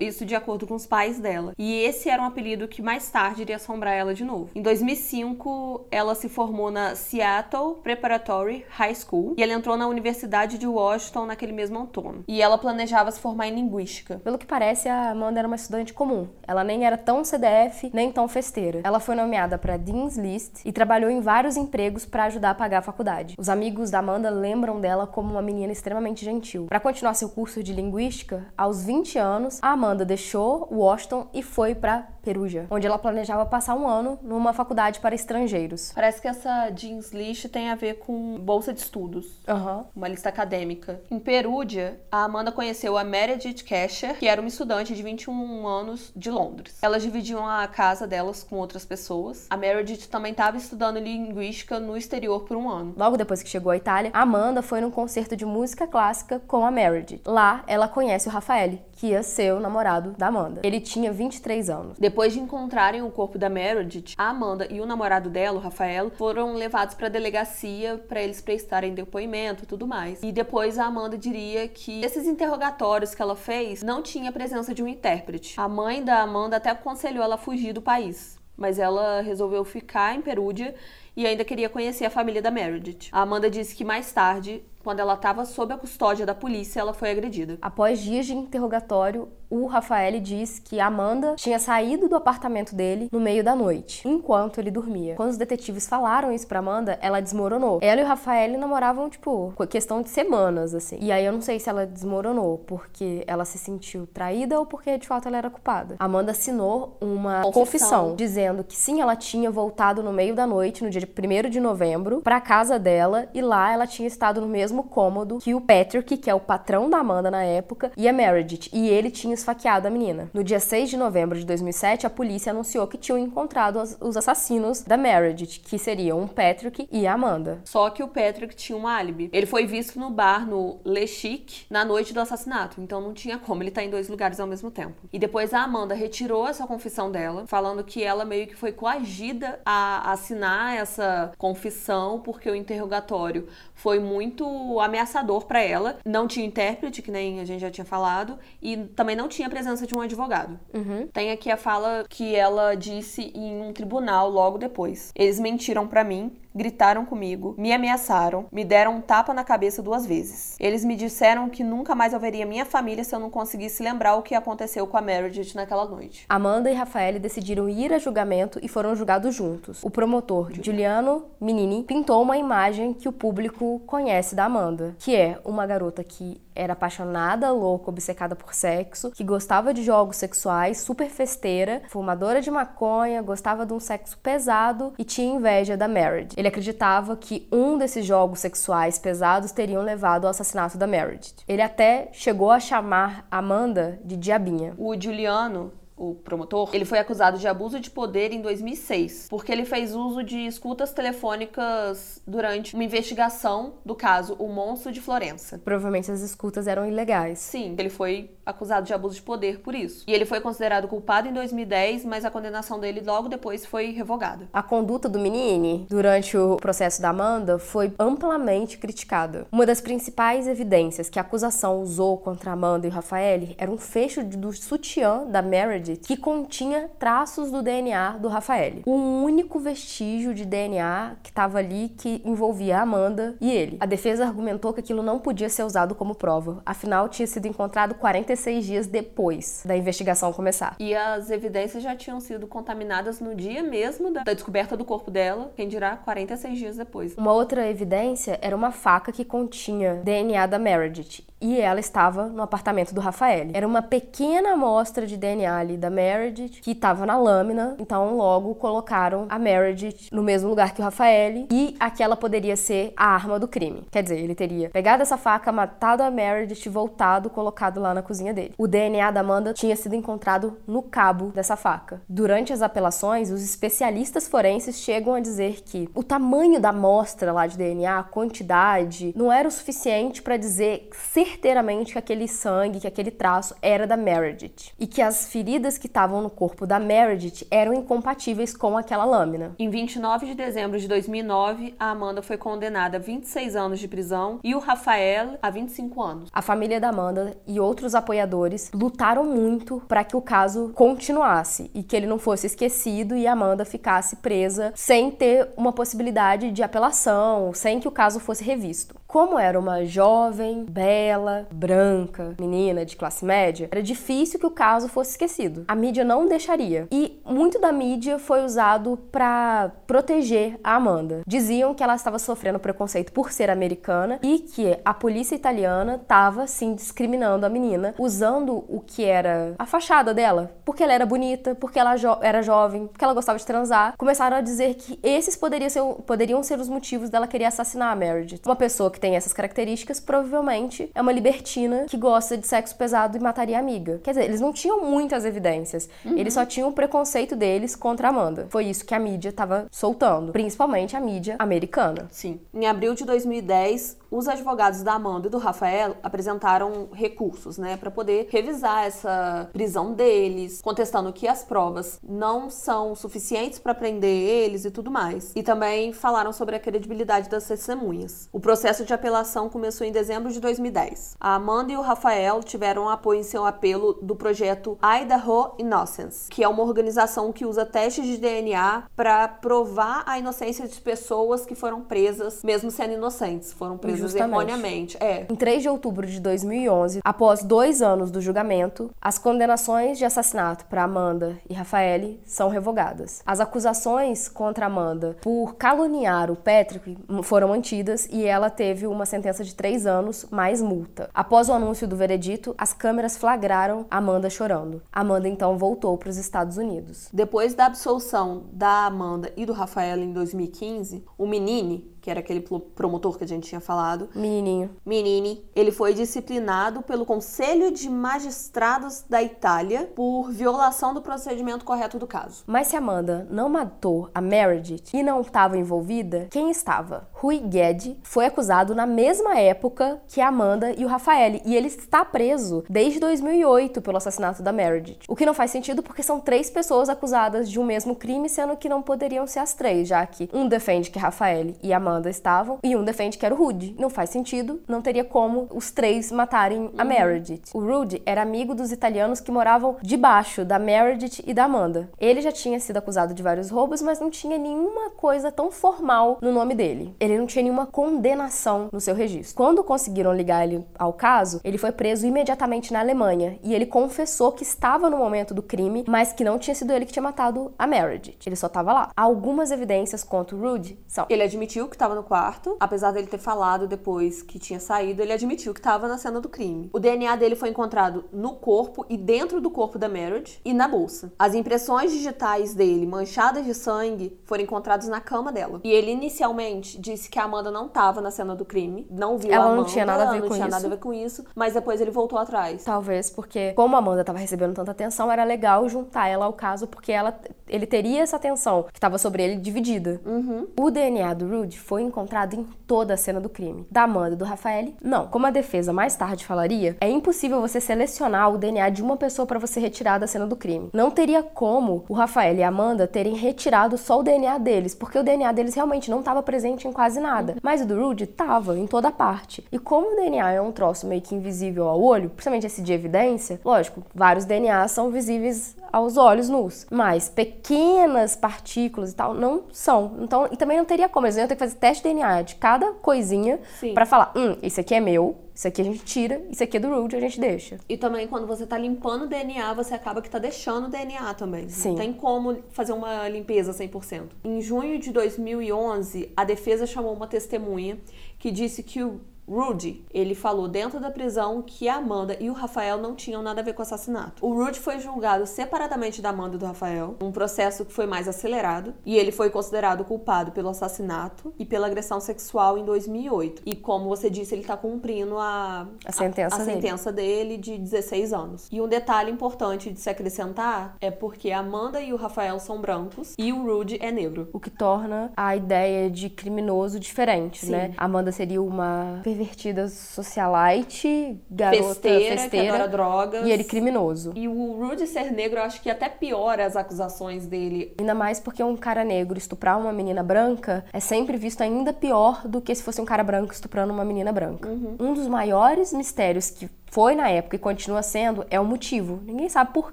Isso 0.00 0.24
de 0.24 0.34
acordo 0.34 0.66
com 0.66 0.74
os 0.74 0.86
pais 0.86 1.18
dela. 1.18 1.52
E 1.58 1.80
esse 1.80 2.08
era 2.08 2.22
um 2.22 2.26
apelido 2.26 2.68
que 2.68 2.82
mais 2.82 3.10
tarde 3.10 3.42
iria 3.42 3.56
assombrar 3.56 3.94
ela 3.94 4.14
de 4.14 4.24
novo. 4.24 4.50
Em 4.54 4.62
2005, 4.62 5.86
ela 5.90 6.14
se 6.14 6.28
formou 6.28 6.70
na 6.70 6.94
Seattle 6.94 7.76
Preparatory 7.82 8.64
High 8.70 8.94
School 8.94 9.34
e 9.36 9.42
ela 9.42 9.52
entrou 9.52 9.76
na 9.76 9.86
Universidade 9.86 10.58
de 10.58 10.66
Washington 10.66 11.26
naquele 11.26 11.52
mesmo 11.52 11.78
outono. 11.78 12.24
E 12.26 12.40
ela 12.42 12.58
planejava 12.58 13.10
se 13.10 13.20
formar 13.20 13.48
em 13.48 13.54
linguística. 13.54 14.20
Pelo 14.24 14.38
que 14.38 14.46
parece, 14.46 14.88
a 14.88 15.10
Amanda 15.10 15.38
era 15.38 15.46
uma 15.46 15.56
estudante 15.56 15.92
comum. 15.92 16.28
Ela 16.46 16.64
nem 16.64 16.84
era 16.84 16.96
tão 16.96 17.24
CDF, 17.24 17.90
nem 17.92 18.10
tão 18.12 18.28
festeira. 18.28 18.80
Ela 18.84 19.00
foi 19.00 19.14
nomeada 19.14 19.58
para 19.58 19.76
Dean's 19.76 20.16
List 20.16 20.64
e 20.64 20.72
trabalhou 20.72 21.10
em 21.10 21.20
vários 21.20 21.56
empregos 21.56 22.04
para 22.04 22.24
ajudar 22.24 22.50
a 22.50 22.54
pagar 22.54 22.78
a 22.78 22.82
faculdade. 22.82 23.34
Os 23.38 23.48
amigos 23.48 23.90
da 23.90 23.98
Amanda 23.98 24.30
lembram 24.30 24.80
dela 24.80 25.06
como 25.06 25.30
uma 25.30 25.42
menina 25.42 25.72
extremamente 25.72 26.24
gentil. 26.24 26.66
Para 26.66 26.80
continuar 26.80 27.14
seu 27.14 27.28
curso 27.28 27.62
de 27.62 27.72
linguística, 27.72 28.46
aos 28.56 28.84
20 28.84 29.18
anos, 29.18 29.21
a 29.62 29.70
Amanda 29.70 30.04
deixou 30.04 30.68
Washington 30.70 31.28
e 31.32 31.42
foi 31.42 31.74
para 31.74 32.08
Perugia, 32.22 32.66
onde 32.70 32.86
ela 32.86 32.98
planejava 32.98 33.44
passar 33.44 33.74
um 33.74 33.86
ano 33.86 34.18
numa 34.22 34.52
faculdade 34.52 35.00
para 35.00 35.14
estrangeiros. 35.14 35.92
Parece 35.94 36.20
que 36.20 36.28
essa 36.28 36.70
jeans 36.70 37.12
list 37.12 37.48
tem 37.48 37.70
a 37.70 37.74
ver 37.74 37.94
com 37.94 38.38
bolsa 38.38 38.72
de 38.72 38.80
estudos, 38.80 39.26
uhum. 39.48 39.84
uma 39.94 40.08
lista 40.08 40.28
acadêmica. 40.28 41.00
Em 41.10 41.18
Perugia, 41.18 42.00
a 42.10 42.24
Amanda 42.24 42.52
conheceu 42.52 42.96
a 42.96 43.04
Meredith 43.04 43.64
Casher, 43.64 44.18
que 44.18 44.28
era 44.28 44.40
uma 44.40 44.48
estudante 44.48 44.94
de 44.94 45.02
21 45.02 45.66
anos 45.66 46.12
de 46.14 46.30
Londres. 46.30 46.78
Elas 46.82 47.02
dividiam 47.02 47.46
a 47.46 47.66
casa 47.66 48.06
delas 48.06 48.42
com 48.42 48.56
outras 48.56 48.84
pessoas. 48.84 49.46
A 49.50 49.56
Meredith 49.56 50.08
também 50.08 50.32
estava 50.32 50.56
estudando 50.56 50.98
linguística 50.98 51.80
no 51.80 51.96
exterior 51.96 52.44
por 52.44 52.56
um 52.56 52.68
ano. 52.68 52.94
Logo 52.96 53.16
depois 53.16 53.42
que 53.42 53.48
chegou 53.48 53.72
à 53.72 53.76
Itália, 53.76 54.10
a 54.14 54.22
Amanda 54.22 54.62
foi 54.62 54.80
num 54.80 54.90
concerto 54.90 55.36
de 55.36 55.44
música 55.44 55.86
clássica 55.86 56.40
com 56.46 56.64
a 56.64 56.70
Meredith. 56.70 57.22
Lá, 57.26 57.64
ela 57.66 57.88
conhece 57.88 58.28
o 58.28 58.30
Rafael, 58.30 58.78
que 58.92 59.08
ia 59.08 59.22
ser 59.22 59.52
o 59.52 59.60
namorado 59.60 60.14
da 60.16 60.28
Amanda. 60.28 60.60
Ele 60.62 60.80
tinha 60.80 61.12
23 61.12 61.68
anos. 61.68 61.98
Depois 61.98 62.11
de 62.32 62.38
encontrarem 62.38 63.02
o 63.02 63.10
corpo 63.10 63.38
da 63.38 63.48
Meredith, 63.48 64.14
a 64.16 64.28
Amanda 64.28 64.68
e 64.70 64.80
o 64.80 64.86
namorado 64.86 65.28
dela, 65.28 65.58
o 65.58 65.60
Rafael, 65.60 66.10
foram 66.10 66.54
levados 66.54 66.94
para 66.94 67.06
a 67.06 67.10
delegacia 67.10 67.98
para 68.08 68.22
eles 68.22 68.40
prestarem 68.40 68.94
depoimento 68.94 69.64
e 69.64 69.66
tudo 69.66 69.86
mais. 69.86 70.22
E 70.22 70.30
depois 70.30 70.78
a 70.78 70.86
Amanda 70.86 71.18
diria 71.18 71.66
que 71.66 72.04
esses 72.04 72.26
interrogatórios 72.26 73.14
que 73.14 73.22
ela 73.22 73.34
fez 73.34 73.82
não 73.82 74.02
tinha 74.02 74.30
presença 74.30 74.74
de 74.74 74.82
um 74.82 74.88
intérprete. 74.88 75.58
A 75.58 75.68
mãe 75.68 76.04
da 76.04 76.20
Amanda 76.20 76.56
até 76.56 76.70
aconselhou 76.70 77.24
ela 77.24 77.34
a 77.34 77.38
fugir 77.38 77.72
do 77.72 77.82
país, 77.82 78.38
mas 78.56 78.78
ela 78.78 79.22
resolveu 79.22 79.64
ficar 79.64 80.14
em 80.14 80.20
Perúdia 80.20 80.74
e 81.16 81.26
ainda 81.26 81.44
queria 81.44 81.68
conhecer 81.68 82.04
a 82.04 82.10
família 82.10 82.40
da 82.40 82.50
Meredith. 82.50 83.08
A 83.12 83.22
Amanda 83.22 83.50
disse 83.50 83.74
que 83.74 83.84
mais 83.84 84.12
tarde 84.12 84.62
quando 84.82 85.00
ela 85.00 85.14
estava 85.14 85.44
sob 85.44 85.72
a 85.72 85.78
custódia 85.78 86.26
da 86.26 86.34
polícia, 86.34 86.80
ela 86.80 86.92
foi 86.92 87.10
agredida. 87.10 87.58
Após 87.60 88.00
dias 88.00 88.26
de 88.26 88.34
interrogatório, 88.34 89.28
o 89.52 89.66
Rafael 89.66 90.18
diz 90.18 90.58
que 90.58 90.80
Amanda 90.80 91.34
tinha 91.36 91.58
saído 91.58 92.08
do 92.08 92.16
apartamento 92.16 92.74
dele 92.74 93.08
no 93.12 93.20
meio 93.20 93.44
da 93.44 93.54
noite, 93.54 94.08
enquanto 94.08 94.58
ele 94.58 94.70
dormia. 94.70 95.14
Quando 95.14 95.30
os 95.30 95.36
detetives 95.36 95.86
falaram 95.86 96.32
isso 96.32 96.46
pra 96.46 96.60
Amanda, 96.60 96.98
ela 97.02 97.20
desmoronou. 97.20 97.78
Ela 97.82 98.00
e 98.00 98.04
o 98.04 98.06
Rafael 98.06 98.58
namoravam, 98.58 99.10
tipo, 99.10 99.52
questão 99.68 100.00
de 100.00 100.08
semanas, 100.08 100.74
assim. 100.74 100.98
E 101.00 101.12
aí 101.12 101.24
eu 101.24 101.32
não 101.32 101.42
sei 101.42 101.60
se 101.60 101.68
ela 101.68 101.86
desmoronou 101.86 102.58
porque 102.58 103.24
ela 103.26 103.44
se 103.44 103.58
sentiu 103.58 104.06
traída 104.06 104.58
ou 104.58 104.64
porque 104.64 104.96
de 104.96 105.06
fato 105.06 105.28
ela 105.28 105.36
era 105.36 105.50
culpada. 105.50 105.96
Amanda 105.98 106.30
assinou 106.30 106.96
uma 107.00 107.42
confissão, 107.42 107.52
confissão 107.52 108.16
dizendo 108.16 108.64
que 108.64 108.74
sim, 108.74 109.02
ela 109.02 109.14
tinha 109.14 109.50
voltado 109.50 110.02
no 110.02 110.12
meio 110.12 110.34
da 110.34 110.46
noite, 110.46 110.82
no 110.82 110.88
dia 110.88 111.02
1 111.02 111.50
de 111.50 111.60
novembro, 111.60 112.22
pra 112.22 112.40
casa 112.40 112.78
dela 112.78 113.28
e 113.34 113.42
lá 113.42 113.70
ela 113.70 113.86
tinha 113.86 114.08
estado 114.08 114.40
no 114.40 114.46
mesmo 114.46 114.71
mesmo 114.72 114.82
cômodo 114.84 115.38
que 115.38 115.54
o 115.54 115.60
Patrick, 115.60 116.16
que 116.16 116.30
é 116.30 116.34
o 116.34 116.40
patrão 116.40 116.88
da 116.88 116.98
Amanda 116.98 117.30
na 117.30 117.44
época, 117.44 117.92
e 117.96 118.08
a 118.08 118.12
Meredith, 118.12 118.70
e 118.72 118.88
ele 118.88 119.10
tinha 119.10 119.34
esfaqueado 119.34 119.86
a 119.86 119.90
menina. 119.90 120.30
No 120.32 120.42
dia 120.42 120.58
6 120.58 120.90
de 120.90 120.96
novembro 120.96 121.38
de 121.38 121.44
2007, 121.44 122.06
a 122.06 122.10
polícia 122.10 122.50
anunciou 122.50 122.86
que 122.86 122.96
tinham 122.96 123.18
encontrado 123.18 123.80
os 124.00 124.16
assassinos 124.16 124.82
da 124.82 124.96
Meredith, 124.96 125.60
que 125.60 125.78
seriam 125.78 126.22
o 126.22 126.28
Patrick 126.28 126.88
e 126.90 127.06
a 127.06 127.12
Amanda. 127.12 127.60
Só 127.64 127.90
que 127.90 128.02
o 128.02 128.08
Patrick 128.08 128.56
tinha 128.56 128.76
um 128.76 128.86
álibi. 128.86 129.28
Ele 129.32 129.46
foi 129.46 129.66
visto 129.66 130.00
no 130.00 130.10
bar 130.10 130.46
no 130.46 130.78
Le 130.84 131.06
Chic 131.06 131.66
na 131.68 131.84
noite 131.84 132.14
do 132.14 132.20
assassinato, 132.20 132.80
então 132.80 133.00
não 133.00 133.12
tinha 133.12 133.38
como 133.38 133.62
ele 133.62 133.68
estar 133.68 133.82
tá 133.82 133.86
em 133.86 133.90
dois 133.90 134.08
lugares 134.08 134.40
ao 134.40 134.46
mesmo 134.46 134.70
tempo. 134.70 134.94
E 135.12 135.18
depois 135.18 135.52
a 135.52 135.62
Amanda 135.62 135.94
retirou 135.94 136.48
essa 136.48 136.66
confissão 136.66 137.10
dela, 137.10 137.44
falando 137.46 137.84
que 137.84 138.02
ela 138.02 138.24
meio 138.24 138.46
que 138.46 138.56
foi 138.56 138.72
coagida 138.72 139.60
a 139.66 140.12
assinar 140.12 140.76
essa 140.76 141.32
confissão 141.36 142.20
porque 142.20 142.48
o 142.48 142.54
interrogatório 142.54 143.48
foi 143.74 143.98
muito 143.98 144.46
ameaçador 144.80 145.44
para 145.46 145.62
ela. 145.62 145.98
Não 146.04 146.26
tinha 146.26 146.46
intérprete, 146.46 147.02
que 147.02 147.10
nem 147.10 147.40
a 147.40 147.44
gente 147.44 147.60
já 147.60 147.70
tinha 147.70 147.84
falado, 147.84 148.38
e 148.60 148.76
também 148.76 149.16
não 149.16 149.28
tinha 149.28 149.48
a 149.48 149.50
presença 149.50 149.86
de 149.86 149.94
um 149.96 150.00
advogado. 150.00 150.58
Uhum. 150.72 151.06
Tem 151.12 151.30
aqui 151.30 151.50
a 151.50 151.56
fala 151.56 152.04
que 152.08 152.34
ela 152.34 152.74
disse 152.74 153.32
em 153.34 153.60
um 153.62 153.72
tribunal 153.72 154.28
logo 154.30 154.58
depois. 154.58 155.12
Eles 155.14 155.38
mentiram 155.38 155.86
para 155.86 156.04
mim, 156.04 156.32
gritaram 156.54 157.04
comigo, 157.04 157.54
me 157.58 157.72
ameaçaram, 157.72 158.46
me 158.52 158.64
deram 158.64 158.96
um 158.96 159.00
tapa 159.00 159.32
na 159.34 159.44
cabeça 159.44 159.82
duas 159.82 160.06
vezes. 160.06 160.56
Eles 160.58 160.84
me 160.84 160.96
disseram 160.96 161.48
que 161.48 161.64
nunca 161.64 161.94
mais 161.94 162.12
eu 162.12 162.20
veria 162.20 162.46
minha 162.46 162.64
família 162.64 163.04
se 163.04 163.14
eu 163.14 163.20
não 163.20 163.30
conseguisse 163.30 163.82
lembrar 163.82 164.16
o 164.16 164.22
que 164.22 164.34
aconteceu 164.34 164.86
com 164.86 164.96
a 164.96 165.02
Meredith 165.02 165.54
naquela 165.54 165.86
noite. 165.86 166.26
Amanda 166.28 166.70
e 166.70 166.74
Rafael 166.74 167.18
decidiram 167.18 167.68
ir 167.68 167.92
a 167.92 167.98
julgamento 167.98 168.58
e 168.62 168.68
foram 168.68 168.94
julgados 168.94 169.34
juntos. 169.34 169.82
O 169.82 169.90
promotor, 169.90 170.52
Giuliano 170.52 171.26
Minini, 171.40 171.82
pintou 171.82 172.22
uma 172.22 172.36
imagem 172.36 172.92
que 172.92 173.08
o 173.08 173.12
público 173.12 173.80
conhece 173.86 174.34
da 174.34 174.44
Amanda, 174.44 174.94
que 174.98 175.14
é 175.16 175.38
uma 175.44 175.66
garota 175.66 176.02
que 176.04 176.40
era 176.54 176.74
apaixonada, 176.74 177.50
louca, 177.50 177.90
obcecada 177.90 178.36
por 178.36 178.54
sexo, 178.54 179.10
que 179.10 179.24
gostava 179.24 179.72
de 179.72 179.82
jogos 179.82 180.16
sexuais, 180.16 180.80
super 180.80 181.08
festeira, 181.08 181.82
fumadora 181.88 182.40
de 182.40 182.50
maconha, 182.50 183.22
gostava 183.22 183.64
de 183.64 183.72
um 183.72 183.80
sexo 183.80 184.18
pesado 184.18 184.92
e 184.98 185.04
tinha 185.04 185.34
inveja 185.34 185.76
da 185.76 185.88
Meredith. 185.88 186.38
Ele 186.42 186.48
acreditava 186.48 187.16
que 187.16 187.46
um 187.52 187.78
desses 187.78 188.04
jogos 188.04 188.40
sexuais 188.40 188.98
pesados 188.98 189.52
teriam 189.52 189.80
levado 189.80 190.24
ao 190.24 190.32
assassinato 190.32 190.76
da 190.76 190.88
Meredith. 190.88 191.36
Ele 191.46 191.62
até 191.62 192.08
chegou 192.10 192.50
a 192.50 192.58
chamar 192.58 193.24
Amanda 193.30 194.00
de 194.04 194.16
diabinha. 194.16 194.74
O 194.76 195.00
Juliano 195.00 195.72
o 196.02 196.16
promotor, 196.16 196.70
ele 196.72 196.84
foi 196.84 196.98
acusado 196.98 197.38
de 197.38 197.46
abuso 197.46 197.78
de 197.78 197.88
poder 197.88 198.32
em 198.32 198.40
2006, 198.42 199.28
porque 199.30 199.52
ele 199.52 199.64
fez 199.64 199.94
uso 199.94 200.24
de 200.24 200.46
escutas 200.46 200.92
telefônicas 200.92 202.20
durante 202.26 202.74
uma 202.74 202.82
investigação 202.82 203.74
do 203.86 203.94
caso 203.94 204.34
O 204.36 204.48
Monstro 204.48 204.90
de 204.90 205.00
Florença. 205.00 205.60
Provavelmente 205.64 206.10
as 206.10 206.20
escutas 206.20 206.66
eram 206.66 206.84
ilegais. 206.88 207.38
Sim, 207.38 207.76
ele 207.78 207.88
foi 207.88 208.30
acusado 208.44 208.84
de 208.84 208.92
abuso 208.92 209.14
de 209.14 209.22
poder 209.22 209.60
por 209.60 209.76
isso. 209.76 210.04
E 210.08 210.12
ele 210.12 210.24
foi 210.24 210.40
considerado 210.40 210.88
culpado 210.88 211.28
em 211.28 211.32
2010, 211.32 212.04
mas 212.04 212.24
a 212.24 212.30
condenação 212.30 212.80
dele 212.80 213.00
logo 213.00 213.28
depois 213.28 213.64
foi 213.64 213.92
revogada. 213.92 214.48
A 214.52 214.62
conduta 214.62 215.08
do 215.08 215.20
menino 215.20 215.86
durante 215.88 216.36
o 216.36 216.56
processo 216.56 217.00
da 217.00 217.10
Amanda 217.10 217.60
foi 217.60 217.92
amplamente 217.96 218.76
criticada. 218.76 219.46
Uma 219.52 219.64
das 219.64 219.80
principais 219.80 220.48
evidências 220.48 221.08
que 221.08 221.20
a 221.20 221.22
acusação 221.22 221.80
usou 221.80 222.18
contra 222.18 222.50
Amanda 222.50 222.88
e 222.88 222.90
Rafael 222.90 223.22
era 223.56 223.70
um 223.70 223.78
fecho 223.78 224.24
do 224.24 224.52
sutiã 224.52 225.24
da 225.26 225.40
Meredith 225.40 225.91
que 225.96 226.16
continha 226.16 226.90
traços 226.98 227.50
do 227.50 227.62
DNA 227.62 228.18
do 228.18 228.28
Rafael. 228.28 228.82
O 228.86 228.92
único 228.92 229.58
vestígio 229.58 230.34
de 230.34 230.44
DNA 230.44 231.16
que 231.22 231.30
estava 231.30 231.58
ali 231.58 231.90
que 231.96 232.22
envolvia 232.24 232.78
a 232.78 232.82
Amanda 232.82 233.36
e 233.40 233.50
ele. 233.50 233.76
A 233.80 233.86
defesa 233.86 234.24
argumentou 234.24 234.72
que 234.72 234.80
aquilo 234.80 235.02
não 235.02 235.18
podia 235.18 235.48
ser 235.48 235.64
usado 235.64 235.94
como 235.94 236.14
prova, 236.14 236.62
afinal 236.64 237.08
tinha 237.08 237.26
sido 237.26 237.46
encontrado 237.46 237.94
46 237.94 238.64
dias 238.64 238.86
depois 238.86 239.62
da 239.64 239.76
investigação 239.76 240.32
começar. 240.32 240.76
E 240.78 240.94
as 240.94 241.30
evidências 241.30 241.82
já 241.82 241.94
tinham 241.94 242.20
sido 242.20 242.46
contaminadas 242.46 243.20
no 243.20 243.34
dia 243.34 243.62
mesmo 243.62 244.12
da, 244.12 244.22
da 244.22 244.34
descoberta 244.34 244.76
do 244.76 244.84
corpo 244.84 245.10
dela, 245.10 245.52
quem 245.56 245.68
dirá 245.68 245.96
46 245.96 246.58
dias 246.58 246.76
depois. 246.76 247.16
Uma 247.16 247.32
outra 247.32 247.68
evidência 247.68 248.38
era 248.42 248.54
uma 248.54 248.70
faca 248.72 249.12
que 249.12 249.24
continha 249.24 249.94
DNA 249.96 250.46
da 250.46 250.58
Meredith 250.58 251.24
e 251.42 251.60
ela 251.60 251.80
estava 251.80 252.28
no 252.28 252.40
apartamento 252.40 252.94
do 252.94 253.00
Rafael. 253.00 253.48
Era 253.52 253.66
uma 253.66 253.82
pequena 253.82 254.52
amostra 254.52 255.06
de 255.06 255.16
DNA 255.16 255.54
ali 255.54 255.76
da 255.76 255.90
Meredith 255.90 256.60
que 256.62 256.70
estava 256.70 257.04
na 257.04 257.18
lâmina, 257.18 257.74
então 257.80 258.16
logo 258.16 258.54
colocaram 258.54 259.26
a 259.28 259.38
Meredith 259.38 260.08
no 260.12 260.22
mesmo 260.22 260.48
lugar 260.48 260.72
que 260.72 260.80
o 260.80 260.84
Rafael 260.84 261.46
e 261.50 261.76
aquela 261.80 262.16
poderia 262.16 262.56
ser 262.56 262.92
a 262.96 263.06
arma 263.06 263.40
do 263.40 263.48
crime. 263.48 263.82
Quer 263.90 264.04
dizer, 264.04 264.18
ele 264.18 264.34
teria 264.34 264.70
pegado 264.70 265.02
essa 265.02 265.16
faca, 265.16 265.50
matado 265.50 266.02
a 266.02 266.10
Meredith, 266.10 266.68
voltado, 266.68 267.28
colocado 267.28 267.80
lá 267.80 267.92
na 267.92 268.02
cozinha 268.02 268.32
dele. 268.32 268.54
O 268.56 268.68
DNA 268.68 269.10
da 269.10 269.20
Amanda 269.20 269.52
tinha 269.52 269.74
sido 269.74 269.96
encontrado 269.96 270.58
no 270.66 270.82
cabo 270.82 271.32
dessa 271.32 271.56
faca. 271.56 272.00
Durante 272.08 272.52
as 272.52 272.62
apelações, 272.62 273.30
os 273.30 273.42
especialistas 273.42 274.28
forenses 274.28 274.78
chegam 274.78 275.14
a 275.14 275.20
dizer 275.20 275.62
que 275.64 275.88
o 275.94 276.04
tamanho 276.04 276.60
da 276.60 276.68
amostra 276.68 277.32
lá 277.32 277.48
de 277.48 277.58
DNA, 277.58 277.98
a 277.98 278.02
quantidade, 278.04 279.12
não 279.16 279.32
era 279.32 279.48
o 279.48 279.50
suficiente 279.50 280.22
para 280.22 280.36
dizer 280.36 280.88
certeza 280.92 281.31
certeiramente 281.32 281.92
que 281.92 281.98
aquele 281.98 282.28
sangue, 282.28 282.80
que 282.80 282.86
aquele 282.86 283.10
traço 283.10 283.54
era 283.62 283.86
da 283.86 283.96
Meredith 283.96 284.72
e 284.78 284.86
que 284.86 285.00
as 285.00 285.28
feridas 285.28 285.78
que 285.78 285.86
estavam 285.86 286.20
no 286.20 286.28
corpo 286.28 286.66
da 286.66 286.78
Meredith 286.78 287.46
eram 287.50 287.72
incompatíveis 287.72 288.54
com 288.54 288.76
aquela 288.76 289.04
lâmina. 289.04 289.54
Em 289.58 289.70
29 289.70 290.26
de 290.26 290.34
dezembro 290.34 290.78
de 290.78 290.86
2009, 290.86 291.74
a 291.78 291.90
Amanda 291.90 292.22
foi 292.22 292.36
condenada 292.36 292.98
a 292.98 293.00
26 293.00 293.56
anos 293.56 293.80
de 293.80 293.88
prisão 293.88 294.40
e 294.44 294.54
o 294.54 294.58
Rafael 294.58 295.38
a 295.40 295.48
25 295.48 296.02
anos. 296.02 296.30
A 296.32 296.42
família 296.42 296.78
da 296.78 296.90
Amanda 296.90 297.36
e 297.46 297.58
outros 297.58 297.94
apoiadores 297.94 298.70
lutaram 298.74 299.24
muito 299.24 299.82
para 299.88 300.04
que 300.04 300.16
o 300.16 300.20
caso 300.20 300.70
continuasse 300.74 301.70
e 301.74 301.82
que 301.82 301.96
ele 301.96 302.06
não 302.06 302.18
fosse 302.18 302.46
esquecido 302.46 303.16
e 303.16 303.26
a 303.26 303.32
Amanda 303.32 303.64
ficasse 303.64 304.16
presa 304.16 304.72
sem 304.74 305.10
ter 305.10 305.48
uma 305.56 305.72
possibilidade 305.72 306.50
de 306.50 306.62
apelação, 306.62 307.52
sem 307.54 307.80
que 307.80 307.88
o 307.88 307.90
caso 307.90 308.20
fosse 308.20 308.44
revisto. 308.44 309.00
Como 309.12 309.38
era 309.38 309.60
uma 309.60 309.84
jovem, 309.84 310.64
bela, 310.64 311.21
branca, 311.50 312.34
menina 312.38 312.84
de 312.84 312.96
classe 312.96 313.24
média, 313.24 313.68
era 313.70 313.82
difícil 313.82 314.38
que 314.38 314.46
o 314.46 314.50
caso 314.50 314.88
fosse 314.88 315.12
esquecido. 315.12 315.64
A 315.68 315.74
mídia 315.74 316.04
não 316.04 316.26
deixaria. 316.26 316.86
E 316.90 317.20
muito 317.24 317.60
da 317.60 317.72
mídia 317.72 318.18
foi 318.18 318.44
usado 318.44 318.98
para 319.10 319.72
proteger 319.86 320.58
a 320.62 320.74
Amanda. 320.74 321.22
Diziam 321.26 321.74
que 321.74 321.82
ela 321.82 321.94
estava 321.94 322.18
sofrendo 322.18 322.58
preconceito 322.58 323.12
por 323.12 323.32
ser 323.32 323.50
americana 323.50 324.18
e 324.22 324.38
que 324.38 324.78
a 324.84 324.94
polícia 324.94 325.34
italiana 325.34 325.96
estava 326.00 326.46
sim 326.46 326.74
discriminando 326.74 327.46
a 327.46 327.48
menina, 327.48 327.94
usando 327.98 328.64
o 328.68 328.80
que 328.80 329.04
era 329.04 329.54
a 329.58 329.66
fachada 329.66 330.14
dela, 330.14 330.54
porque 330.64 330.82
ela 330.82 330.92
era 330.92 331.06
bonita, 331.06 331.54
porque 331.54 331.78
ela 331.78 331.96
jo 331.96 332.16
era 332.20 332.42
jovem, 332.42 332.86
porque 332.86 333.04
ela 333.04 333.14
gostava 333.14 333.38
de 333.38 333.46
transar. 333.46 333.94
Começaram 333.96 334.36
a 334.36 334.40
dizer 334.40 334.74
que 334.74 334.98
esses 335.02 335.36
poderiam 335.36 335.70
ser, 335.70 335.82
poderiam 336.06 336.42
ser 336.42 336.58
os 336.58 336.68
motivos 336.68 337.10
dela 337.10 337.26
querer 337.26 337.46
assassinar 337.46 337.92
a 337.92 337.96
Meredith. 337.96 338.42
Uma 338.46 338.56
pessoa 338.56 338.90
que 338.90 339.00
tem 339.00 339.16
essas 339.16 339.32
características, 339.32 340.00
provavelmente 340.00 340.90
é 340.94 341.01
uma 341.02 341.12
libertina 341.12 341.86
que 341.88 341.96
gosta 341.96 342.36
de 342.36 342.46
sexo 342.46 342.74
pesado 342.76 343.16
e 343.16 343.20
mataria 343.20 343.56
a 343.56 343.60
amiga. 343.60 344.00
Quer 344.02 344.12
dizer, 344.12 344.24
eles 344.24 344.40
não 344.40 344.52
tinham 344.52 344.82
muitas 344.84 345.24
evidências. 345.24 345.88
Uhum. 346.04 346.16
Eles 346.16 346.34
só 346.34 346.44
tinham 346.46 346.68
o 346.68 346.72
preconceito 346.72 347.36
deles 347.36 347.76
contra 347.76 348.08
a 348.08 348.10
Amanda. 348.10 348.46
Foi 348.50 348.66
isso 348.66 348.84
que 348.84 348.94
a 348.94 348.98
mídia 348.98 349.28
estava 349.28 349.66
soltando, 349.70 350.32
principalmente 350.32 350.96
a 350.96 351.00
mídia 351.00 351.36
americana. 351.38 352.08
Sim. 352.10 352.40
Em 352.54 352.66
abril 352.66 352.94
de 352.94 353.04
2010, 353.04 353.96
os 354.12 354.28
advogados 354.28 354.82
da 354.82 354.92
Amanda 354.92 355.26
e 355.26 355.30
do 355.30 355.38
Rafael 355.38 355.96
apresentaram 356.02 356.90
recursos, 356.92 357.56
né, 357.56 357.78
para 357.78 357.90
poder 357.90 358.28
revisar 358.30 358.84
essa 358.84 359.48
prisão 359.54 359.94
deles, 359.94 360.60
contestando 360.60 361.10
que 361.14 361.26
as 361.26 361.42
provas 361.42 361.98
não 362.06 362.50
são 362.50 362.94
suficientes 362.94 363.58
para 363.58 363.74
prender 363.74 364.10
eles 364.10 364.66
e 364.66 364.70
tudo 364.70 364.90
mais. 364.90 365.32
E 365.34 365.42
também 365.42 365.94
falaram 365.94 366.30
sobre 366.30 366.54
a 366.54 366.60
credibilidade 366.60 367.30
das 367.30 367.48
testemunhas. 367.48 368.28
O 368.30 368.38
processo 368.38 368.84
de 368.84 368.92
apelação 368.92 369.48
começou 369.48 369.86
em 369.86 369.92
dezembro 369.92 370.30
de 370.30 370.40
2010. 370.40 371.16
A 371.18 371.36
Amanda 371.36 371.72
e 371.72 371.76
o 371.78 371.80
Rafael 371.80 372.42
tiveram 372.42 372.90
apoio 372.90 373.20
em 373.20 373.24
seu 373.24 373.46
apelo 373.46 373.94
do 374.02 374.14
projeto 374.14 374.78
Idaho 374.82 375.54
Innocence, 375.58 376.28
que 376.30 376.44
é 376.44 376.48
uma 376.48 376.62
organização 376.62 377.32
que 377.32 377.46
usa 377.46 377.64
testes 377.64 378.04
de 378.04 378.18
DNA 378.18 378.84
para 378.94 379.26
provar 379.26 380.02
a 380.04 380.18
inocência 380.18 380.68
de 380.68 380.78
pessoas 380.82 381.46
que 381.46 381.54
foram 381.54 381.80
presas, 381.80 382.42
mesmo 382.42 382.70
sendo 382.70 382.92
inocentes, 382.92 383.54
foram 383.54 383.78
presas 383.78 384.01
Justamente. 384.02 384.32
erroneamente. 384.32 384.96
É. 385.00 385.26
Em 385.28 385.34
3 385.34 385.62
de 385.62 385.68
outubro 385.68 386.06
de 386.06 386.20
2011, 386.20 387.00
após 387.04 387.42
dois 387.42 387.82
anos 387.82 388.10
do 388.10 388.20
julgamento, 388.20 388.90
as 389.00 389.18
condenações 389.18 389.98
de 389.98 390.04
assassinato 390.04 390.64
para 390.66 390.84
Amanda 390.84 391.38
e 391.48 391.54
Rafael 391.54 391.92
são 392.24 392.48
revogadas. 392.48 393.22
As 393.26 393.40
acusações 393.40 394.28
contra 394.28 394.66
Amanda 394.66 395.16
por 395.20 395.56
caluniar 395.56 396.30
o 396.30 396.36
Patrick 396.36 396.96
foram 397.22 397.48
mantidas 397.48 398.08
e 398.10 398.24
ela 398.24 398.48
teve 398.48 398.86
uma 398.86 399.04
sentença 399.04 399.44
de 399.44 399.54
três 399.54 399.86
anos 399.86 400.26
mais 400.30 400.62
multa. 400.62 401.10
Após 401.14 401.48
o 401.48 401.52
anúncio 401.52 401.86
do 401.86 401.96
veredito, 401.96 402.54
as 402.56 402.72
câmeras 402.72 403.16
flagraram 403.16 403.86
Amanda 403.90 404.30
chorando. 404.30 404.82
Amanda 404.92 405.28
então 405.28 405.58
voltou 405.58 405.96
para 405.98 406.08
os 406.08 406.16
Estados 406.16 406.56
Unidos. 406.56 407.08
Depois 407.12 407.54
da 407.54 407.66
absolução 407.66 408.44
da 408.52 408.86
Amanda 408.86 409.32
e 409.36 409.44
do 409.44 409.52
Rafael 409.52 409.98
em 409.98 410.12
2015, 410.12 411.04
o 411.18 411.26
Menini, 411.26 411.91
que 412.02 412.10
era 412.10 412.18
aquele 412.18 412.44
promotor 412.74 413.16
que 413.16 413.24
a 413.24 413.28
gente 413.28 413.48
tinha 413.48 413.60
falado. 413.60 414.10
Menininho. 414.14 414.70
Menini. 414.84 415.48
Ele 415.54 415.70
foi 415.70 415.94
disciplinado 415.94 416.82
pelo 416.82 417.06
Conselho 417.06 417.70
de 417.70 417.88
Magistrados 417.88 419.04
da 419.08 419.22
Itália 419.22 419.90
por 419.94 420.30
violação 420.30 420.92
do 420.92 421.00
procedimento 421.00 421.64
correto 421.64 421.98
do 421.98 422.06
caso. 422.06 422.42
Mas 422.46 422.66
se 422.66 422.76
Amanda 422.76 423.26
não 423.30 423.48
matou 423.48 424.10
a 424.12 424.20
Meredith 424.20 424.92
e 424.92 425.02
não 425.02 425.20
estava 425.20 425.56
envolvida, 425.56 426.26
quem 426.30 426.50
estava? 426.50 427.08
Rui 427.12 427.38
Guedes 427.38 427.96
foi 428.02 428.26
acusado 428.26 428.74
na 428.74 428.84
mesma 428.84 429.38
época 429.38 430.02
que 430.08 430.20
a 430.20 430.26
Amanda 430.26 430.72
e 430.76 430.84
o 430.84 430.88
Rafael, 430.88 431.40
e 431.44 431.54
ele 431.54 431.68
está 431.68 432.04
preso 432.04 432.64
desde 432.68 432.98
2008 432.98 433.80
pelo 433.80 433.96
assassinato 433.96 434.42
da 434.42 434.52
Meredith. 434.52 435.04
O 435.06 435.14
que 435.14 435.24
não 435.24 435.34
faz 435.34 435.52
sentido 435.52 435.82
porque 435.84 436.02
são 436.02 436.18
três 436.18 436.50
pessoas 436.50 436.88
acusadas 436.88 437.48
de 437.48 437.60
um 437.60 437.64
mesmo 437.64 437.94
crime, 437.94 438.28
sendo 438.28 438.56
que 438.56 438.68
não 438.68 438.82
poderiam 438.82 439.24
ser 439.24 439.38
as 439.38 439.54
três, 439.54 439.86
já 439.86 440.04
que 440.04 440.28
um 440.32 440.48
defende 440.48 440.90
que 440.90 440.98
Rafael 440.98 441.54
e 441.62 441.72
Amanda 441.72 441.91
Amanda 441.92 442.08
estavam, 442.08 442.58
e 442.62 442.74
um 442.74 442.84
defende 442.84 443.18
que 443.18 443.26
era 443.26 443.34
o 443.34 443.38
Rudy. 443.38 443.76
Não 443.78 443.90
faz 443.90 444.10
sentido, 444.10 444.62
não 444.66 444.80
teria 444.80 445.04
como 445.04 445.46
os 445.52 445.70
três 445.70 446.10
matarem 446.10 446.70
a 446.78 446.82
uhum. 446.82 446.88
Meredith. 446.88 447.50
O 447.52 447.60
Rudy 447.60 448.02
era 448.06 448.22
amigo 448.22 448.54
dos 448.54 448.72
italianos 448.72 449.20
que 449.20 449.30
moravam 449.30 449.76
debaixo 449.82 450.44
da 450.44 450.58
Meredith 450.58 451.22
e 451.26 451.34
da 451.34 451.44
Amanda. 451.44 451.90
Ele 452.00 452.20
já 452.20 452.32
tinha 452.32 452.58
sido 452.58 452.78
acusado 452.78 453.12
de 453.12 453.22
vários 453.22 453.50
roubos, 453.50 453.82
mas 453.82 454.00
não 454.00 454.10
tinha 454.10 454.38
nenhuma 454.38 454.90
coisa 454.90 455.30
tão 455.30 455.50
formal 455.50 456.18
no 456.22 456.32
nome 456.32 456.54
dele. 456.54 456.94
Ele 456.98 457.18
não 457.18 457.26
tinha 457.26 457.42
nenhuma 457.42 457.66
condenação 457.66 458.68
no 458.72 458.80
seu 458.80 458.94
registro. 458.94 459.36
Quando 459.36 459.62
conseguiram 459.62 460.14
ligar 460.14 460.44
ele 460.44 460.64
ao 460.78 460.92
caso, 460.92 461.40
ele 461.44 461.58
foi 461.58 461.72
preso 461.72 462.06
imediatamente 462.06 462.72
na 462.72 462.80
Alemanha 462.80 463.38
e 463.42 463.54
ele 463.54 463.66
confessou 463.66 464.32
que 464.32 464.42
estava 464.42 464.88
no 464.88 464.96
momento 464.96 465.34
do 465.34 465.42
crime, 465.42 465.84
mas 465.86 466.12
que 466.12 466.24
não 466.24 466.38
tinha 466.38 466.54
sido 466.54 466.72
ele 466.72 466.86
que 466.86 466.92
tinha 466.92 467.02
matado 467.02 467.52
a 467.58 467.66
Meredith. 467.66 468.16
Ele 468.24 468.36
só 468.36 468.46
estava 468.46 468.72
lá. 468.72 468.90
Algumas 468.96 469.50
evidências 469.50 470.02
contra 470.02 470.34
o 470.34 470.40
Rudy 470.40 470.78
são: 470.86 471.06
ele 471.08 471.22
admitiu 471.22 471.68
que 471.68 471.76
estava 471.82 471.94
no 471.96 472.04
quarto, 472.04 472.56
apesar 472.60 472.92
dele 472.92 473.08
ter 473.08 473.18
falado 473.18 473.66
depois 473.66 474.22
que 474.22 474.38
tinha 474.38 474.60
saído, 474.60 475.02
ele 475.02 475.12
admitiu 475.12 475.52
que 475.52 475.58
estava 475.58 475.88
na 475.88 475.98
cena 475.98 476.20
do 476.20 476.28
crime. 476.28 476.70
O 476.72 476.78
DNA 476.78 477.16
dele 477.16 477.34
foi 477.34 477.48
encontrado 477.48 478.04
no 478.12 478.34
corpo 478.34 478.86
e 478.88 478.96
dentro 478.96 479.40
do 479.40 479.50
corpo 479.50 479.78
da 479.78 479.88
Meredith 479.88 480.40
e 480.44 480.54
na 480.54 480.68
bolsa. 480.68 481.12
As 481.18 481.34
impressões 481.34 481.90
digitais 481.90 482.54
dele, 482.54 482.86
manchadas 482.86 483.44
de 483.44 483.52
sangue, 483.52 484.16
foram 484.24 484.44
encontradas 484.44 484.86
na 484.86 485.00
cama 485.00 485.32
dela. 485.32 485.60
E 485.64 485.72
ele 485.72 485.90
inicialmente 485.90 486.80
disse 486.80 487.10
que 487.10 487.18
a 487.18 487.24
Amanda 487.24 487.50
não 487.50 487.66
estava 487.66 488.00
na 488.00 488.12
cena 488.12 488.36
do 488.36 488.44
crime, 488.44 488.86
não 488.88 489.18
viu 489.18 489.32
ela 489.32 489.44
a 489.44 489.46
Amanda, 489.46 489.62
não 489.62 489.68
tinha 489.68 489.84
nada 489.84 490.08
a 490.08 490.12
ver 490.12 490.20
não 490.20 490.28
com 490.28 490.34
tinha 490.34 490.46
isso. 490.46 490.54
nada 490.54 490.66
a 490.66 490.70
ver 490.70 490.78
com 490.78 490.92
isso, 490.92 491.24
mas 491.34 491.54
depois 491.54 491.80
ele 491.80 491.90
voltou 491.90 492.16
atrás. 492.18 492.62
Talvez 492.62 493.10
porque 493.10 493.54
como 493.54 493.74
a 493.74 493.80
Amanda 493.80 494.02
estava 494.02 494.20
recebendo 494.20 494.54
tanta 494.54 494.70
atenção, 494.70 495.10
era 495.10 495.24
legal 495.24 495.68
juntar 495.68 496.06
ela 496.06 496.26
ao 496.26 496.32
caso 496.32 496.68
porque 496.68 496.92
ela 496.92 497.18
ele 497.48 497.66
teria 497.66 498.02
essa 498.02 498.16
atenção 498.16 498.62
que 498.64 498.78
estava 498.78 498.98
sobre 498.98 499.22
ele 499.24 499.36
dividida. 499.36 500.00
Uhum. 500.06 500.46
O 500.58 500.70
DNA 500.70 501.12
do 501.14 501.26
Rude 501.28 501.58
foi 501.58 501.71
encontrado 501.78 502.34
em 502.34 502.44
toda 502.66 502.94
a 502.94 502.96
cena 502.96 503.20
do 503.20 503.28
crime. 503.28 503.66
Da 503.70 503.82
Amanda 503.82 504.14
e 504.14 504.18
do 504.18 504.24
Rafael, 504.24 504.72
não. 504.82 505.06
Como 505.06 505.26
a 505.26 505.30
defesa 505.30 505.72
mais 505.72 505.96
tarde 505.96 506.24
falaria, 506.24 506.76
é 506.80 506.88
impossível 506.88 507.40
você 507.40 507.60
selecionar 507.60 508.32
o 508.32 508.38
DNA 508.38 508.68
de 508.70 508.82
uma 508.82 508.96
pessoa 508.96 509.26
para 509.26 509.38
você 509.38 509.60
retirar 509.60 509.98
da 509.98 510.06
cena 510.06 510.26
do 510.26 510.36
crime. 510.36 510.70
Não 510.72 510.90
teria 510.90 511.22
como 511.22 511.84
o 511.88 511.94
Rafael 511.94 512.34
e 512.34 512.42
a 512.42 512.48
Amanda 512.48 512.86
terem 512.86 513.14
retirado 513.14 513.78
só 513.78 514.00
o 514.00 514.02
DNA 514.02 514.38
deles, 514.38 514.74
porque 514.74 514.98
o 514.98 515.02
DNA 515.02 515.32
deles 515.32 515.54
realmente 515.54 515.90
não 515.90 516.00
estava 516.00 516.22
presente 516.22 516.66
em 516.66 516.72
quase 516.72 517.00
nada. 517.00 517.36
Mas 517.42 517.62
o 517.62 517.66
do 517.66 517.80
Rude 517.80 518.04
estava 518.04 518.58
em 518.58 518.66
toda 518.66 518.90
parte. 518.90 519.44
E 519.50 519.58
como 519.58 519.92
o 519.92 519.96
DNA 519.96 520.32
é 520.32 520.40
um 520.40 520.52
troço 520.52 520.86
meio 520.86 521.00
que 521.00 521.14
invisível 521.14 521.68
ao 521.68 521.82
olho, 521.82 522.10
principalmente 522.10 522.46
esse 522.46 522.62
de 522.62 522.72
evidência, 522.72 523.40
lógico, 523.44 523.82
vários 523.94 524.24
DNAs 524.24 524.72
são 524.72 524.90
visíveis 524.90 525.56
aos 525.72 525.96
olhos 525.96 526.28
nus, 526.28 526.66
mas 526.70 527.08
pequenas 527.08 528.14
partículas 528.14 528.92
e 528.92 528.94
tal 528.94 529.14
não 529.14 529.44
são. 529.50 529.92
Então, 530.00 530.28
e 530.30 530.36
também 530.36 530.58
não 530.58 530.64
teria 530.64 530.88
como, 530.88 531.06
eles 531.06 531.16
iam 531.16 531.26
ter 531.26 531.34
que 531.34 531.40
fazer 531.40 531.56
teste 531.62 531.84
de 531.84 531.90
DNA 531.90 532.22
de 532.22 532.34
cada 532.34 532.72
coisinha 532.72 533.38
para 533.72 533.86
falar, 533.86 534.12
hum, 534.16 534.36
esse 534.42 534.60
aqui 534.60 534.74
é 534.74 534.80
meu, 534.80 535.16
isso 535.32 535.46
aqui 535.46 535.60
a 535.60 535.64
gente 535.64 535.84
tira, 535.84 536.20
isso 536.28 536.42
aqui 536.42 536.56
é 536.56 536.60
do 536.60 536.68
Rude, 536.68 536.96
a 536.96 537.00
gente 537.00 537.20
deixa. 537.20 537.58
E 537.68 537.76
também 537.76 538.08
quando 538.08 538.26
você 538.26 538.44
tá 538.44 538.58
limpando 538.58 539.02
o 539.02 539.06
DNA, 539.06 539.54
você 539.54 539.72
acaba 539.72 540.02
que 540.02 540.10
tá 540.10 540.18
deixando 540.18 540.66
o 540.66 540.68
DNA 540.68 541.14
também. 541.14 541.48
Sim. 541.48 541.68
Não 541.68 541.76
tem 541.76 541.92
como 541.92 542.42
fazer 542.50 542.72
uma 542.72 543.08
limpeza 543.08 543.52
100%. 543.52 544.08
Em 544.24 544.40
junho 544.40 544.76
de 544.80 544.90
2011, 544.90 546.12
a 546.16 546.24
defesa 546.24 546.66
chamou 546.66 546.92
uma 546.92 547.06
testemunha 547.06 547.78
que 548.18 548.32
disse 548.32 548.64
que 548.64 548.82
o 548.82 549.00
Rudy, 549.32 549.84
ele 549.92 550.14
falou 550.14 550.48
dentro 550.48 550.80
da 550.80 550.90
prisão 550.90 551.42
que 551.42 551.68
a 551.68 551.76
Amanda 551.76 552.16
e 552.20 552.28
o 552.28 552.32
Rafael 552.32 552.78
não 552.78 552.94
tinham 552.94 553.22
nada 553.22 553.40
a 553.40 553.44
ver 553.44 553.54
com 553.54 553.60
o 553.60 553.62
assassinato. 553.62 554.24
O 554.24 554.34
Rudy 554.34 554.58
foi 554.58 554.78
julgado 554.80 555.26
separadamente 555.26 556.02
da 556.02 556.10
Amanda 556.10 556.36
e 556.36 556.38
do 556.38 556.46
Rafael, 556.46 556.96
um 557.00 557.12
processo 557.12 557.64
que 557.64 557.72
foi 557.72 557.86
mais 557.86 558.08
acelerado, 558.08 558.74
e 558.84 558.96
ele 558.96 559.12
foi 559.12 559.30
considerado 559.30 559.84
culpado 559.84 560.32
pelo 560.32 560.48
assassinato 560.48 561.32
e 561.38 561.46
pela 561.46 561.66
agressão 561.66 562.00
sexual 562.00 562.58
em 562.58 562.64
2008. 562.64 563.42
E 563.46 563.54
como 563.54 563.88
você 563.88 564.10
disse, 564.10 564.34
ele 564.34 564.42
está 564.42 564.56
cumprindo 564.56 565.16
a, 565.18 565.68
a, 565.84 565.92
sentença, 565.92 566.36
a, 566.36 566.42
a 566.42 566.44
dele. 566.44 566.60
sentença 566.60 566.92
dele 566.92 567.38
de 567.38 567.56
16 567.56 568.12
anos. 568.12 568.48
E 568.50 568.60
um 568.60 568.68
detalhe 568.68 569.10
importante 569.10 569.70
de 569.70 569.80
se 569.80 569.88
acrescentar 569.88 570.76
é 570.80 570.90
porque 570.90 571.30
a 571.30 571.38
Amanda 571.38 571.80
e 571.80 571.92
o 571.92 571.96
Rafael 571.96 572.38
são 572.38 572.60
brancos 572.60 573.14
e 573.16 573.32
o 573.32 573.42
Rudy 573.44 573.78
é 573.80 573.90
negro. 573.90 574.28
O 574.32 574.40
que 574.40 574.50
torna 574.50 575.10
a 575.16 575.34
ideia 575.34 575.90
de 575.90 576.10
criminoso 576.10 576.78
diferente, 576.78 577.46
Sim. 577.46 577.52
né? 577.52 577.74
A 577.76 577.84
Amanda 577.84 578.12
seria 578.12 578.42
uma 578.42 579.00
pervertida 579.02 579.21
socialite, 579.68 581.18
garota 581.30 581.62
festeira, 581.62 582.16
festeira, 582.18 582.62
que 582.62 582.68
drogas. 582.68 583.26
e 583.26 583.30
ele 583.30 583.44
criminoso. 583.44 584.12
E 584.14 584.28
o 584.28 584.52
Rudy 584.52 584.86
ser 584.86 585.10
negro, 585.12 585.38
eu 585.38 585.44
acho 585.44 585.60
que 585.60 585.70
até 585.70 585.88
piora 585.88 586.46
as 586.46 586.56
acusações 586.56 587.26
dele. 587.26 587.74
Ainda 587.78 587.94
mais 587.94 588.20
porque 588.20 588.42
um 588.42 588.56
cara 588.56 588.84
negro 588.84 589.18
estuprar 589.18 589.58
uma 589.58 589.72
menina 589.72 590.02
branca 590.02 590.64
é 590.72 590.80
sempre 590.80 591.16
visto 591.16 591.42
ainda 591.42 591.72
pior 591.72 592.26
do 592.26 592.40
que 592.40 592.54
se 592.54 592.62
fosse 592.62 592.80
um 592.80 592.84
cara 592.84 593.02
branco 593.02 593.32
estuprando 593.32 593.72
uma 593.72 593.84
menina 593.84 594.12
branca. 594.12 594.48
Uhum. 594.48 594.76
Um 594.78 594.94
dos 594.94 595.06
maiores 595.06 595.72
mistérios 595.72 596.30
que 596.30 596.48
foi 596.72 596.94
na 596.94 597.10
época 597.10 597.36
e 597.36 597.38
continua 597.38 597.82
sendo 597.82 598.24
é 598.30 598.40
o 598.40 598.44
motivo. 598.46 598.98
Ninguém 599.04 599.28
sabe 599.28 599.52
por 599.52 599.72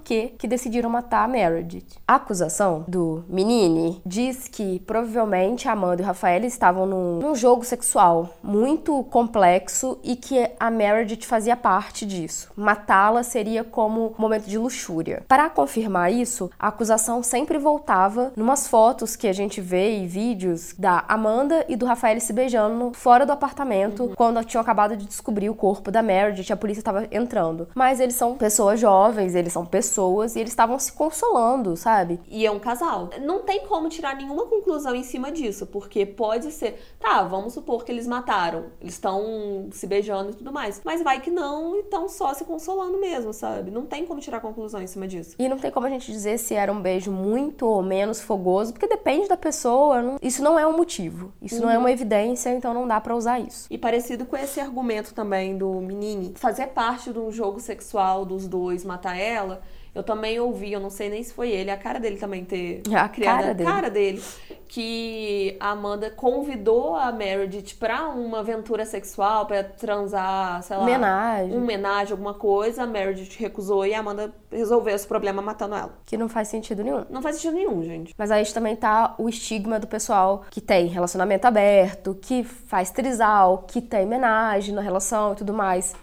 que 0.00 0.34
que 0.38 0.46
decidiram 0.46 0.90
matar 0.90 1.24
a 1.24 1.28
Meredith. 1.28 1.96
A 2.06 2.16
acusação 2.16 2.84
do 2.86 3.24
Menini 3.26 4.02
diz 4.04 4.46
que 4.46 4.80
provavelmente 4.80 5.66
Amanda 5.66 6.02
e 6.02 6.04
o 6.04 6.06
Rafael 6.06 6.44
estavam 6.44 6.84
num, 6.84 7.18
num 7.20 7.34
jogo 7.34 7.64
sexual 7.64 8.28
muito 8.42 9.02
complexo 9.04 9.98
e 10.04 10.14
que 10.14 10.50
a 10.60 10.70
Meredith 10.70 11.24
fazia 11.24 11.56
parte 11.56 12.04
disso. 12.04 12.52
Matá-la 12.54 13.22
seria 13.22 13.64
como 13.64 14.08
um 14.08 14.20
momento 14.20 14.44
de 14.44 14.58
luxúria. 14.58 15.22
Para 15.26 15.48
confirmar 15.48 16.12
isso, 16.12 16.50
a 16.58 16.68
acusação 16.68 17.22
sempre 17.22 17.56
voltava 17.56 18.30
numas 18.36 18.68
fotos 18.68 19.16
que 19.16 19.26
a 19.26 19.32
gente 19.32 19.58
vê 19.58 20.00
e 20.00 20.06
vídeos 20.06 20.74
da 20.78 21.02
Amanda 21.08 21.64
e 21.66 21.76
do 21.76 21.86
Rafael 21.86 22.20
se 22.20 22.34
beijando 22.34 22.92
fora 22.92 23.24
do 23.24 23.32
apartamento 23.32 24.02
uhum. 24.02 24.14
quando 24.14 24.44
tinham 24.44 24.60
acabado 24.60 24.98
de 24.98 25.06
descobrir 25.06 25.48
o 25.48 25.54
corpo 25.54 25.90
da 25.90 26.02
Meredith. 26.02 26.52
A 26.52 26.56
polícia 26.56 26.89
tava 26.92 27.08
entrando. 27.10 27.68
Mas 27.74 28.00
eles 28.00 28.14
são 28.14 28.36
pessoas 28.36 28.80
jovens, 28.80 29.34
eles 29.34 29.52
são 29.52 29.64
pessoas 29.64 30.34
e 30.34 30.40
eles 30.40 30.50
estavam 30.50 30.78
se 30.78 30.92
consolando, 30.92 31.76
sabe? 31.76 32.20
E 32.28 32.44
é 32.44 32.50
um 32.50 32.58
casal. 32.58 33.10
Não 33.22 33.40
tem 33.40 33.66
como 33.66 33.88
tirar 33.88 34.16
nenhuma 34.16 34.46
conclusão 34.46 34.94
em 34.94 35.02
cima 35.02 35.30
disso, 35.30 35.66
porque 35.66 36.04
pode 36.04 36.50
ser, 36.50 36.80
tá, 36.98 37.22
vamos 37.22 37.54
supor 37.54 37.84
que 37.84 37.92
eles 37.92 38.06
mataram, 38.06 38.66
eles 38.80 38.94
estão 38.94 39.68
se 39.70 39.86
beijando 39.86 40.30
e 40.30 40.34
tudo 40.34 40.52
mais, 40.52 40.80
mas 40.84 41.02
vai 41.02 41.20
que 41.20 41.30
não 41.30 41.76
e 41.76 41.80
estão 41.80 42.08
só 42.08 42.34
se 42.34 42.44
consolando 42.44 42.98
mesmo, 42.98 43.32
sabe? 43.32 43.70
Não 43.70 43.86
tem 43.86 44.04
como 44.04 44.20
tirar 44.20 44.40
conclusão 44.40 44.82
em 44.82 44.86
cima 44.86 45.06
disso. 45.06 45.36
E 45.38 45.48
não 45.48 45.58
tem 45.58 45.70
como 45.70 45.86
a 45.86 45.90
gente 45.90 46.10
dizer 46.10 46.38
se 46.38 46.54
era 46.54 46.72
um 46.72 46.80
beijo 46.80 47.12
muito 47.12 47.66
ou 47.66 47.82
menos 47.82 48.20
fogoso, 48.20 48.72
porque 48.72 48.86
depende 48.86 49.28
da 49.28 49.36
pessoa. 49.36 50.02
Não... 50.02 50.18
Isso 50.20 50.42
não 50.42 50.58
é 50.58 50.66
um 50.66 50.76
motivo, 50.76 51.32
isso 51.40 51.56
uhum. 51.56 51.62
não 51.62 51.70
é 51.70 51.74
uhum. 51.74 51.80
uma 51.80 51.92
evidência, 51.92 52.50
então 52.50 52.74
não 52.74 52.86
dá 52.86 53.00
para 53.00 53.14
usar 53.14 53.38
isso. 53.38 53.66
E 53.70 53.78
parecido 53.78 54.24
com 54.24 54.36
esse 54.36 54.60
argumento 54.60 55.14
também 55.14 55.56
do 55.56 55.70
menino 55.80 56.32
fazer 56.34 56.68
parte 56.68 56.79
de 57.12 57.18
um 57.18 57.30
jogo 57.30 57.60
sexual 57.60 58.24
dos 58.24 58.48
dois 58.48 58.84
matar 58.84 59.16
ela 59.16 59.60
eu 59.94 60.04
também 60.04 60.38
ouvi, 60.38 60.72
eu 60.72 60.78
não 60.78 60.90
sei 60.90 61.08
nem 61.08 61.22
se 61.22 61.34
foi 61.34 61.50
ele, 61.50 61.70
a 61.70 61.76
cara 61.76 61.98
dele 61.98 62.16
também 62.16 62.44
ter 62.44 62.82
a 62.94 63.08
criado 63.08 63.38
cara 63.38 63.50
a 63.50 63.52
dele. 63.52 63.70
cara 63.70 63.90
dele, 63.90 64.22
que 64.68 65.56
a 65.58 65.70
Amanda 65.70 66.10
convidou 66.10 66.94
a 66.94 67.10
Meredith 67.10 67.74
pra 67.74 68.08
uma 68.08 68.38
aventura 68.38 68.86
sexual, 68.86 69.46
para 69.46 69.64
transar, 69.64 70.62
sei 70.62 70.76
lá, 70.76 70.82
homenagem. 70.84 71.52
um 71.52 71.62
homenagem, 71.62 72.12
alguma 72.12 72.34
coisa. 72.34 72.84
A 72.84 72.86
Meredith 72.86 73.36
recusou 73.40 73.84
e 73.84 73.92
a 73.92 73.98
Amanda 73.98 74.32
resolveu 74.50 74.94
esse 74.94 75.06
problema 75.06 75.42
matando 75.42 75.74
ela. 75.74 75.98
Que 76.06 76.16
não 76.16 76.28
faz 76.28 76.46
sentido 76.46 76.84
nenhum. 76.84 77.04
Não 77.10 77.20
faz 77.20 77.36
sentido 77.36 77.54
nenhum, 77.54 77.82
gente. 77.82 78.14
Mas 78.16 78.30
aí 78.30 78.44
também 78.52 78.76
tá 78.76 79.16
o 79.18 79.28
estigma 79.28 79.80
do 79.80 79.88
pessoal 79.88 80.44
que 80.50 80.60
tem 80.60 80.86
relacionamento 80.86 81.48
aberto, 81.48 82.16
que 82.22 82.44
faz 82.44 82.90
trisal, 82.90 83.64
que 83.66 83.80
tem 83.80 84.04
homenagem 84.04 84.72
na 84.72 84.80
relação 84.80 85.32
e 85.32 85.36
tudo 85.36 85.52
mais. 85.52 85.96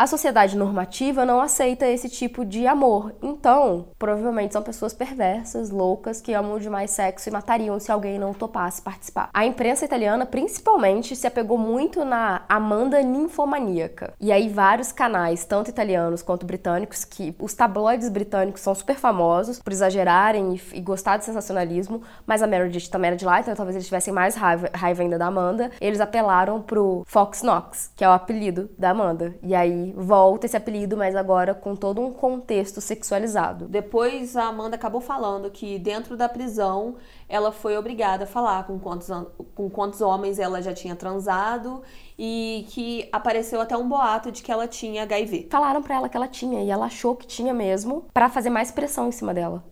A 0.00 0.06
sociedade 0.06 0.56
normativa 0.56 1.26
não 1.26 1.42
aceita 1.42 1.86
esse 1.86 2.08
tipo 2.08 2.42
de 2.42 2.66
amor. 2.66 3.12
Então, 3.20 3.88
provavelmente 3.98 4.54
são 4.54 4.62
pessoas 4.62 4.94
perversas, 4.94 5.68
loucas, 5.68 6.22
que 6.22 6.32
amam 6.32 6.58
demais 6.58 6.92
sexo 6.92 7.28
e 7.28 7.32
matariam 7.32 7.78
se 7.78 7.92
alguém 7.92 8.18
não 8.18 8.32
topasse 8.32 8.80
participar. 8.80 9.28
A 9.30 9.44
imprensa 9.44 9.84
italiana, 9.84 10.24
principalmente, 10.24 11.14
se 11.14 11.26
apegou 11.26 11.58
muito 11.58 12.02
na 12.02 12.40
Amanda 12.48 13.02
ninfomaníaca. 13.02 14.14
E 14.18 14.32
aí, 14.32 14.48
vários 14.48 14.90
canais, 14.90 15.44
tanto 15.44 15.68
italianos 15.68 16.22
quanto 16.22 16.46
britânicos, 16.46 17.04
que 17.04 17.36
os 17.38 17.52
tabloides 17.52 18.08
britânicos 18.08 18.62
são 18.62 18.74
super 18.74 18.96
famosos 18.96 19.58
por 19.58 19.70
exagerarem 19.70 20.54
e, 20.54 20.78
e 20.78 20.80
gostar 20.80 21.18
de 21.18 21.26
sensacionalismo, 21.26 22.00
mas 22.26 22.42
a 22.42 22.46
Meredith 22.46 22.88
também 22.88 23.08
era 23.08 23.18
de 23.18 23.26
lá, 23.26 23.40
então 23.40 23.54
talvez 23.54 23.76
eles 23.76 23.84
tivessem 23.86 24.14
mais 24.14 24.34
raiva, 24.34 24.70
raiva 24.72 25.02
ainda 25.02 25.18
da 25.18 25.26
Amanda. 25.26 25.70
Eles 25.78 26.00
apelaram 26.00 26.62
pro 26.62 27.04
Fox 27.06 27.42
Knox, 27.42 27.92
que 27.94 28.02
é 28.02 28.08
o 28.08 28.12
apelido 28.12 28.70
da 28.78 28.92
Amanda. 28.92 29.34
E 29.42 29.54
aí, 29.54 29.89
volta 29.96 30.46
esse 30.46 30.56
apelido, 30.56 30.96
mas 30.96 31.14
agora 31.14 31.54
com 31.54 31.76
todo 31.76 32.00
um 32.00 32.12
contexto 32.12 32.80
sexualizado. 32.80 33.66
Depois 33.66 34.36
a 34.36 34.44
Amanda 34.44 34.76
acabou 34.76 35.00
falando 35.00 35.50
que 35.50 35.78
dentro 35.78 36.16
da 36.16 36.28
prisão 36.28 36.96
ela 37.28 37.52
foi 37.52 37.76
obrigada 37.76 38.24
a 38.24 38.26
falar 38.26 38.66
com 38.66 38.78
quantos, 38.78 39.08
com 39.54 39.70
quantos 39.70 40.00
homens 40.00 40.38
ela 40.38 40.60
já 40.60 40.72
tinha 40.72 40.96
transado 40.96 41.82
e 42.18 42.66
que 42.70 43.08
apareceu 43.12 43.60
até 43.60 43.76
um 43.76 43.88
boato 43.88 44.30
de 44.30 44.42
que 44.42 44.50
ela 44.50 44.66
tinha 44.66 45.02
HIV. 45.02 45.48
Falaram 45.50 45.82
para 45.82 45.96
ela 45.96 46.08
que 46.08 46.16
ela 46.16 46.28
tinha 46.28 46.62
e 46.62 46.70
ela 46.70 46.86
achou 46.86 47.14
que 47.16 47.26
tinha 47.26 47.54
mesmo 47.54 48.04
para 48.12 48.28
fazer 48.28 48.50
mais 48.50 48.70
pressão 48.70 49.08
em 49.08 49.12
cima 49.12 49.32
dela. 49.32 49.64